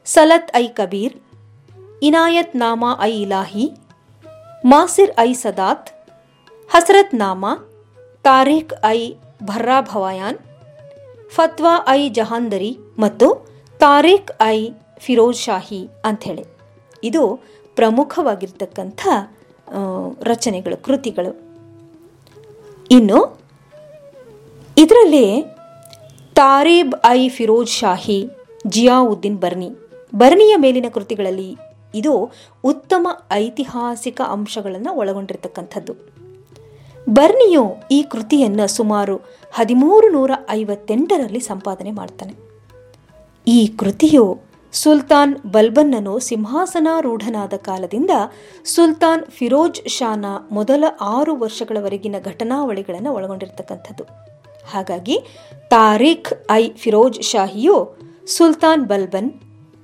ಸಲತ್ 0.05 0.51
I 0.57 0.67
Kabir, 0.69 1.15
Inayat 2.03 2.57
ನಾಮಾ 2.57 2.91
I 3.01 3.13
Ilahi 3.23 3.67
Maasir 4.65 5.13
I 5.19 5.33
ಸದಾತ್, 5.33 5.89
ಹಸರತ್ 6.73 7.15
ನಾಮಾ, 7.15 7.53
Tariq 8.23 8.73
I 8.85 8.99
ಭರ್ರಾ 9.43 9.81
ಭವಾಯಾನ್, 9.81 10.39
ಫತ್ವಾ 11.37 11.73
i 11.89 12.09
Jahandari 12.09 12.79
ಮತ್ತು 12.99 13.27
ತಾರೀಖ್ 13.79 14.31
ಐ 14.43 14.59
ಫಿರೋಜ್ 14.99 15.39
ಶಾಹಿ 15.39 15.81
ಅಂಥೇಳಿ. 16.05 16.45
ಇದು 17.05 17.23
ಪ್ರಮುಖವಾಗಿರ್ತಕ್ಕಂಥ 17.75 19.01
ರಚನೆಗಳು, 20.23 20.77
ಕೃತಿಗಳು. 20.87 21.33
ಇನ್ನು 22.91 23.19
ಇದರಲ್ಲಿ 24.77 25.27
ತಾರೀಬ್ 26.35 26.95
ಐ 27.07 27.29
ಫಿರೋಜ್ 27.29 27.71
ಶಾಹಿ, 27.71 28.21
ಜಿಯಾವುದ್ದೀನ್ 28.67 29.39
ಬರ್ನಿ. 29.39 29.71
ಬರ್ನಿಯ 30.15 30.57
ಮೇಲಿನ 30.57 30.89
ಕೃತಿಗಳಲ್ಲಿ 30.95 31.51
ಇದು 31.95 32.33
ಉತ್ತಮ 32.65 33.09
ಐತಿಹಾಸಿಕ 33.33 34.21
ಅಂಶಗಳನ್ನು 34.21 34.93
ಒಳಗೊಂಡಿರತಕ್ಕಂಥದ್ದು. 34.93 35.95
ಬರ್ನಿಯು 37.09 37.77
ಈ 37.91 38.03
ಕೃತಿಯನ್ನು 38.03 38.67
ಸುಮಾರು 38.67 39.17
ಹದಿಮೂರು 39.53 40.09
ನೂರ 40.09 40.31
ಐವತ್ತೆಂಟರಲ್ಲಿ 40.51 41.41
ಸಂಪಾದನೆ 41.41 41.91
ಮಾಡ್ತಾನೆ. 41.91 42.35
ಈ 43.47 43.67
ಕೃತಿಯು 43.67 44.39
ಸುಲ್ತಾನ್ 44.73 45.37
ಬಲ್ಬನ್ನನು 45.37 46.19
ಸಿಂಹಾಸನಾರೂಢನಾದ 46.19 47.55
ಕಾಲದಿಂದ 47.57 48.11
ಸುಲ್ತಾನ್ 48.65 49.25
ಫಿರೋಜ್ 49.25 49.89
ಶಾನ 49.89 50.25
ಮೊದಲ 50.53 50.85
ಆರು 51.01 51.37
ವರ್ಷಗಳವರೆಗಿನ 51.37 52.15
ಘಟನಾವಳಿಗಳನ್ನು 52.25 53.13
ಒಳಗೊಂಡಿರ್ತಕ್ಕಂಥದ್ದು. 53.13 54.05
ಹಾಗಾಗಿ 54.73 55.19
ತಾರೀಖ್ 55.69 56.51
ಐ 56.51 56.71
ಫಿರೋಜ್ 56.71 57.23
ಶಾಹಿಯು 57.23 57.99
ಸುಲ್ತಾನ್ 58.27 58.85
ಬಲ್ಬನ್ 58.85 59.33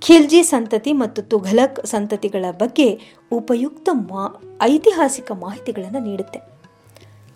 ಖಿಲ್ಜಿ 0.01 0.43
ಸಂತತಿ 0.43 0.93
ಮತ್ತು 0.93 1.23
ತುಘಲಕ್ 1.23 1.87
ಸಂತತಿಗಳ 1.87 2.45
ಬಗ್ಗೆ 2.51 3.01
ಉಪಯುಕ್ತ 3.33 3.89
ಮಾ, 3.93 4.43
ಐತಿಹಾಸಿಕ 4.63 5.33
ಮಾಹಿತಿಗಳನ್ನು 5.33 5.99
ನೀಡುತ್ತೆ. 5.99 6.41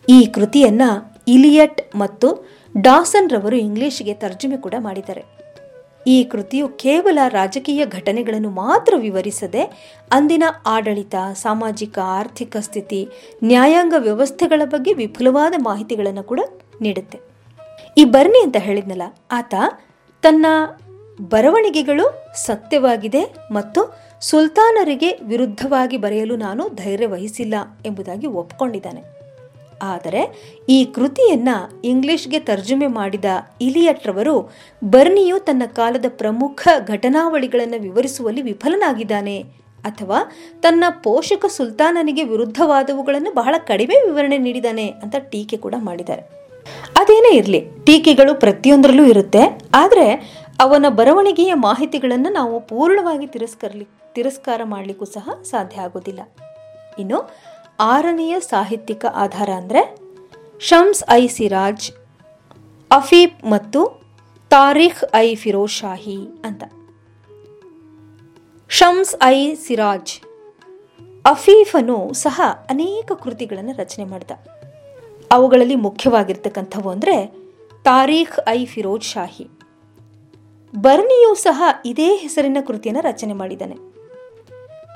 ಈ 0.09 0.27
ಕೃತಿಯನ್ನು 0.27 1.21
ಇಲಿಯಟ್ 1.29 1.97
ಮತ್ತು 1.97 2.47
ಡಾಸನ್ 2.81 3.31
ರವರು 3.31 3.57
ಇಂಗ್ಲಿಷ್ಗೆ 3.57 4.15
ತರ್ಜುಮೆ 4.15 4.57
ಕೂಡ 4.57 4.75
ಮಾಡಿದ್ದಾರೆ. 4.79 5.25
ಈ 6.07 6.25
ಕೃತಿಯು 6.25 6.69
ಕೇವಲ 6.69 7.19
ರಾಜಕೀಯ 7.29 7.87
ಘಟನೆಗಳನ್ನು 7.87 8.51
ಮಾತ್ರ 8.51 8.95
ವಿವರಿಸದೆ 8.97 9.63
ಅಂದಿನ 10.11 10.45
ಆಡಳಿತ, 10.67 11.15
ಸಾಮಾಜಿಕ, 11.33 11.99
ಆರ್ಥಿಕ 11.99 12.57
ಸ್ಥಿತಿ, 12.57 13.09
ನ್ಯಾಯಾಂಗ 13.45 13.95
ವ್ಯವಸ್ಥೆಗಳ 13.99 14.63
ಬಗ್ಗೆ 14.65 14.93
ವಿಪುಲವಾದ 14.93 15.55
ಮಾಹಿತಿಗಳನ್ನು 15.59 16.23
ಕೂಡ 16.23 16.41
ನೀಡುತ್ತೆ. 16.81 17.21
ಈ 17.99 18.05
ಬರ್ನಿ 18.05 18.43
ಅಂತ 18.45 18.57
ಹೇಳಿದ್ನಲ್ಲ, 18.57 19.03
ಆತ 19.31 19.55
ತನ್ನ 20.23 20.47
ಬರವಣಿಗೆಗಳು 21.21 22.25
ಸತ್ಯವಾಗಿದೆ 22.47 23.35
ಮತ್ತು 23.51 24.01
ಸುಲ್ತಾನರಿಗೆ 24.21 25.19
ವಿರುದ್ಧವಾಗಿ 25.23 25.97
ಬರೆಯಲು 25.97 26.37
ನಾನು 26.37 26.69
ಧೈರ್ಯ 26.69 27.07
ವಹಿಸಿಲ್ಲ 27.07 27.55
ಎಂಬುದಾಗಿ 27.87 28.27
ಒಪ್ಕೊಂಡಿದ್ದಾನೆ. 28.27 29.03
ಆದರೆ 29.83 30.53
ಈ 30.69 30.85
ಕೃತಿಯನ್ನ 30.85 31.49
ಇಂಗ್ಲಿಷ್ಗೆ 31.85 32.41
ತರ್ಜುಮೆ 32.41 32.87
ಮಾಡಿದ 32.87 33.25
ಇಲಿಯಟ್ರವರು 33.61 34.53
ಬರ್ನಿಯು 34.85 35.39
ತನ್ನ 35.39 35.63
ಕಾಲದ 35.67 36.05
ಪ್ರಮುಖ 36.09 36.69
ಘಟನಾವಳಿಗಳನ್ನು 36.87 37.83
ವಿವರಿಸುವಲ್ಲಿ 37.83 38.43
ವಿಫಲನಾಗಿದ್ದಾನೆ 38.43 39.43
ಅಥವಾ 39.85 40.23
ತನ್ನ 40.63 40.85
ಪೋಷಕ 41.03 41.47
ಸುಲ್ತಾನನಿಗೆ 41.47 42.25
ವಿರುದ್ಧವಾದವುಗಳನ್ನು 42.25 43.33
ಬಹಳ 43.35 43.55
ಕಡಿಮೆ 43.59 44.07
ವಿವರಣೆ 44.07 44.39
ನೀಡಿದ್ದಾನೆ 44.39 44.89
ಅಂತ 44.89 45.17
ಟೀಕೆ 45.17 45.57
ಕೂಡ 45.57 45.75
ಮಾಡಿದ್ದಾರೆ. 45.79 46.23
ಅದೇನೇ 46.97 47.37
ಇರಲಿ, 47.37 47.67
ಟೀಕೆಗಳು 47.87 48.35
ಪ್ರತಿಯೊಂದರಲ್ಲೂ 48.35 49.05
ಇರುತ್ತೆ. 49.05 49.61
ಆದರೆ 49.75 50.41
ಅವನ 50.63 50.87
ಬರವಣಿಗೆಯ 50.99 51.53
ಮಾಹಿತಿಗಳನ್ನು 51.67 52.31
ನಾವು 52.39 52.57
ಪೂರ್ಣವಾಗಿ 52.71 53.27
ತಿರಸ್ಕರ್ಲಿ, 53.35 53.87
ತಿರಸ್ಕಾರ 54.17 54.61
ಮಾಡಲಿಕ್ಕೂ 54.73 55.07
ಸಹ 55.15 55.35
ಸಾಧ್ಯ 55.51 55.85
ಆಗೋದಿಲ್ಲ. 55.85 56.21
ಇನ್ನು 57.03 57.19
ಆರನೆಯ 57.93 58.35
ಸಾಹಿತ್ಯಿಕ 58.49 59.05
ಆಧಾರ 59.25 59.51
ಅಂದರೆ 59.61 59.83
ಶಮ್ಸ್ 60.69 61.03
ಐ 61.19 61.23
ಸಿರಾಜ್ 61.37 61.87
ಅಫೀಫ್ 62.91 63.37
ಮತ್ತು 63.53 63.81
ತಾರೀಖ್ 64.51 65.03
ಐ 65.25 65.29
ಫಿರೋಜ್ 65.43 65.77
ಶಾಹಿ 65.83 66.19
ಅಂತ. 66.49 66.63
ಶಮ್ಸ್ 68.71 69.13
ಐ 69.35 69.39
ಸಿರಾಜ್, 69.65 70.13
ಅಫೀಫನು 71.25 71.99
ಸಹ 72.25 72.41
ಅನೇಕ 72.75 73.11
ಕೃತಿಗಳನ್ನು 73.25 73.75
ರಚನೆ 73.83 74.07
ಮಾಡಿದ. 74.13 74.33
ಅವುಗಳಲ್ಲಿ 75.37 75.79
ಮುಖ್ಯವಾಗಿರ್ತಕ್ಕಂಥವು 75.87 76.91
ಅಂದರೆ 76.97 77.17
ತಾರೀಖ್ 77.85 78.37
ಐ 78.57 78.61
ಫಿರೋಜ್ 78.75 79.09
ಶಾಹಿ. 79.15 79.47
ಬರ್ನಿಯೂ 80.75 81.35
ಸಹ 81.35 81.63
ಇದೇ 81.85 82.17
ಹೆಸರಿನ 82.17 82.57
ಕೃತಿಯನ್ನು 82.67 83.03
ರಚನೆ 83.03 83.33
ಮಾಡಿದ್ದಾನೆ. 83.33 83.77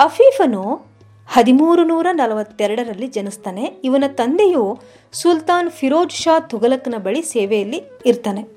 ಅಫೀಫನು 0.01 0.87
ಹದಿಮೂರು 1.29 1.85
ನೂರ 1.85 2.07
ನಲವತ್ತೆರಡರಲ್ಲಿ 2.13 3.07
ಜನಿಸ್ತಾನೆ. 3.07 3.65
ಇವನ 3.85 4.05
ತಂದೆಯು 4.07 4.79
ಸುಲ್ತಾನ್ 5.13 5.71
ಫಿರೋಜ್ 5.71 6.13
ಶಾ 6.13 6.41
ತುಗಲಕ್ನ 6.41 6.95
ಬಳಿ 6.99 7.23
ಸೇವೆಯಲ್ಲಿ 7.23 7.83
ಇರ್ತಾನೆ. 8.07 8.49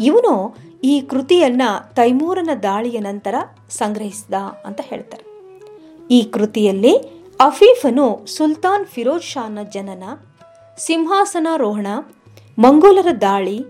ಇವನು 0.00 0.56
ಈ 0.84 1.00
ಕೃತಿಯನ್ನ 1.00 1.62
ತೈಮೂರನ 1.96 2.50
ದಾಳಿಯ 2.62 2.98
ನಂತರ 2.98 3.34
ಸಂಗ್ರಹಿಸಿದ 3.70 4.34
ಅಂತ 4.34 4.80
ಹೇಳ್ತಾರೆ. 4.82 5.24
ಈ 6.10 6.22
ಕೃತಿಯಲ್ಲಿ 6.22 6.96
ಅಫೀಫನು 7.40 8.26
ಸುಲ್ತಾನ್ 8.26 8.86
ಫಿರೋಜ್ 8.86 9.24
ಶಾನ 9.24 9.58
ಜನನ, 9.74 10.04
ಸಿಂಹಾಸನಾರೋಹಣ, 10.78 11.86
ಮಂಗೋಲರ 12.58 13.06
ದಾಳಿ, 13.20 13.64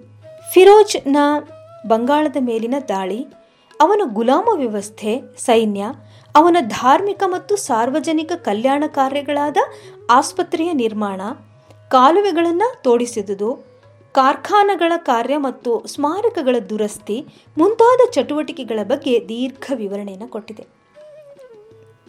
ಫಿರೋಜ್ನ 0.53 1.17
ಬಂಗಾಳದ 1.87 2.37
ಮೇಲಿನ 2.41 2.75
ದಾಳಿ, 2.89 3.27
ಅವನ 3.81 4.01
ಗುಲಾಮ 4.05 4.49
ವ್ಯವಸ್ಥೆ, 4.55 5.35
ಸೈನ್ಯ, 5.39 5.85
ಅವನ 6.37 6.57
ಧಾರ್ಮಿಕ 6.61 7.23
ಮತ್ತು 7.27 7.57
ಸಾರ್ವಜನಿಕ 7.57 8.33
ಕಲ್ಯಾಣ 8.35 8.85
ಕಾರ್ಯಗಳಾದ 8.87 9.57
ಆಸ್ಪತ್ರೆಯ 10.11 10.73
ನಿರ್ಮಾಣ, 10.73 11.21
ಕಾಲುವೆಗಳನ್ನು 11.91 12.83
ತೋಡಿಸಿದುದು, 12.83 13.65
ಕಾರ್ಖಾನೆಗಳ 14.13 14.93
ಕಾರ್ಯ 14.97 15.37
ಮತ್ತು 15.37 15.87
ಸ್ಮಾರಕಗಳ 15.87 16.57
ದುರಸ್ತಿ 16.71 17.27
ಮುಂತಾದ 17.57 18.11
ಚಟುವಟಿಕೆಗಳ 18.11 18.79
ಬಗ್ಗೆ 18.83 19.25
ದೀರ್ಘ 19.29 19.73
ವಿವರಣೆಯನ್ನು 19.75 20.29
ಕೊಟ್ಟಿದೆ. 20.29 20.82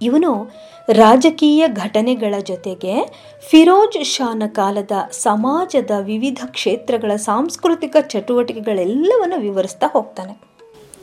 ಇವನು 0.02 0.52
ರಾಜಕೀಯ 0.92 1.68
ಘಟನೆಗಳ 1.68 2.36
ಜೊತೆಗೆ 2.40 3.14
ಫಿರೋಜ್ 3.50 4.04
ಶಾನ 4.04 4.44
ಕಾಲದ 4.48 4.92
ಸಮಾಜದ 5.12 5.92
ವಿವಿಧ 6.02 6.38
ಕ್ಷೇತ್ರಗಳ 6.46 7.16
ಸಾಂಸ್ಕೃತಿಕ 7.16 7.96
ಚಟುವಟಿಕೆಗಳೆಲ್ಲವನ್ನು 8.00 9.40
ವಿವರಿಸ್ತಾ 9.40 9.88
ಹೋಗ್ತಾನೆ. 9.88 10.42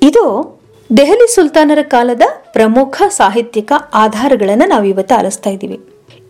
ಇದು 0.03 0.61
ದೆಹಲಿ 0.96 1.35
ಸುಲ್ತಾನರ 1.35 1.79
ಕಾಲದ 1.83 2.22
ಪ್ರಮುಖ 2.53 3.03
ಸಾಹಿತ್ಯಿಕ 3.09 3.72
ಆಧಾರಗಳನ್ನು 3.94 4.68
ನಾವು 4.68 4.85
ಇವತ್ತು 4.85 5.14
ಆಲಿಸ್ತಾ 5.14 5.50
ಇದ್ದೀವಿ. 5.50 5.81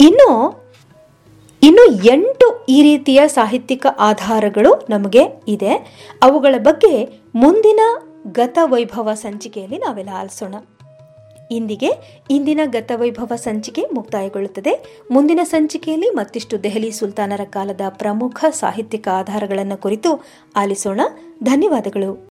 ಇನ್ನು 0.01 0.61
ಇನ್ನು 1.63 2.03
ಎಂಟು 2.05 2.67
ಈ 2.69 2.83
ರೀತಿಯ 2.83 3.29
ಸಾಹಿತ್ಯಿಕ 3.29 3.87
ಆಧಾರಗಳು 3.99 4.87
ನಮಗೆ 4.91 5.43
ಇದೆ. 5.49 5.73
ಅವುಗಳ 6.23 6.55
ಬಗ್ಗೆ 6.59 7.23
ಮುಂದಿನ 7.35 7.81
ಗತ 8.33 8.59
ವೈಭವ 8.63 9.15
ಸಂಚಿಕೆಯಲ್ಲಿ 9.15 9.79
ನಾವೆಲ್ಲ 9.79 10.11
ಆಲಿಸೋಣ. 10.15 10.55
ಇಂದಿಗೆ 11.51 12.21
ಇಂದಿನ 12.31 12.61
ಗತವೈಭವ 12.65 13.37
ಸಂಚಿಕೆ 13.37 13.85
ಮುಕ್ತಾಯಗೊಳ್ಳುತ್ತದೆ. 13.95 15.03
ಮುಂದಿನ 15.11 15.41
ಸಂಚಿಕೆಯಲ್ಲಿ 15.43 16.11
ಮತ್ತಿಷ್ಟು 16.11 16.63
ದೆಹಲಿ 16.63 16.91
ಸುಲ್ತಾನರ 16.91 17.41
ಕಾಲದ 17.45 17.81
ಪ್ರಮುಖ 17.89 18.45
ಸಾಹಿತ್ಯಿಕ 18.51 19.09
ಆಧಾರಗಳನ್ನು 19.09 19.77
ಕುರಿತು 19.77 20.25
ಆಲಿಸೋಣ. 20.57 21.01
ಧನ್ಯವಾದಗಳು. 21.43 22.30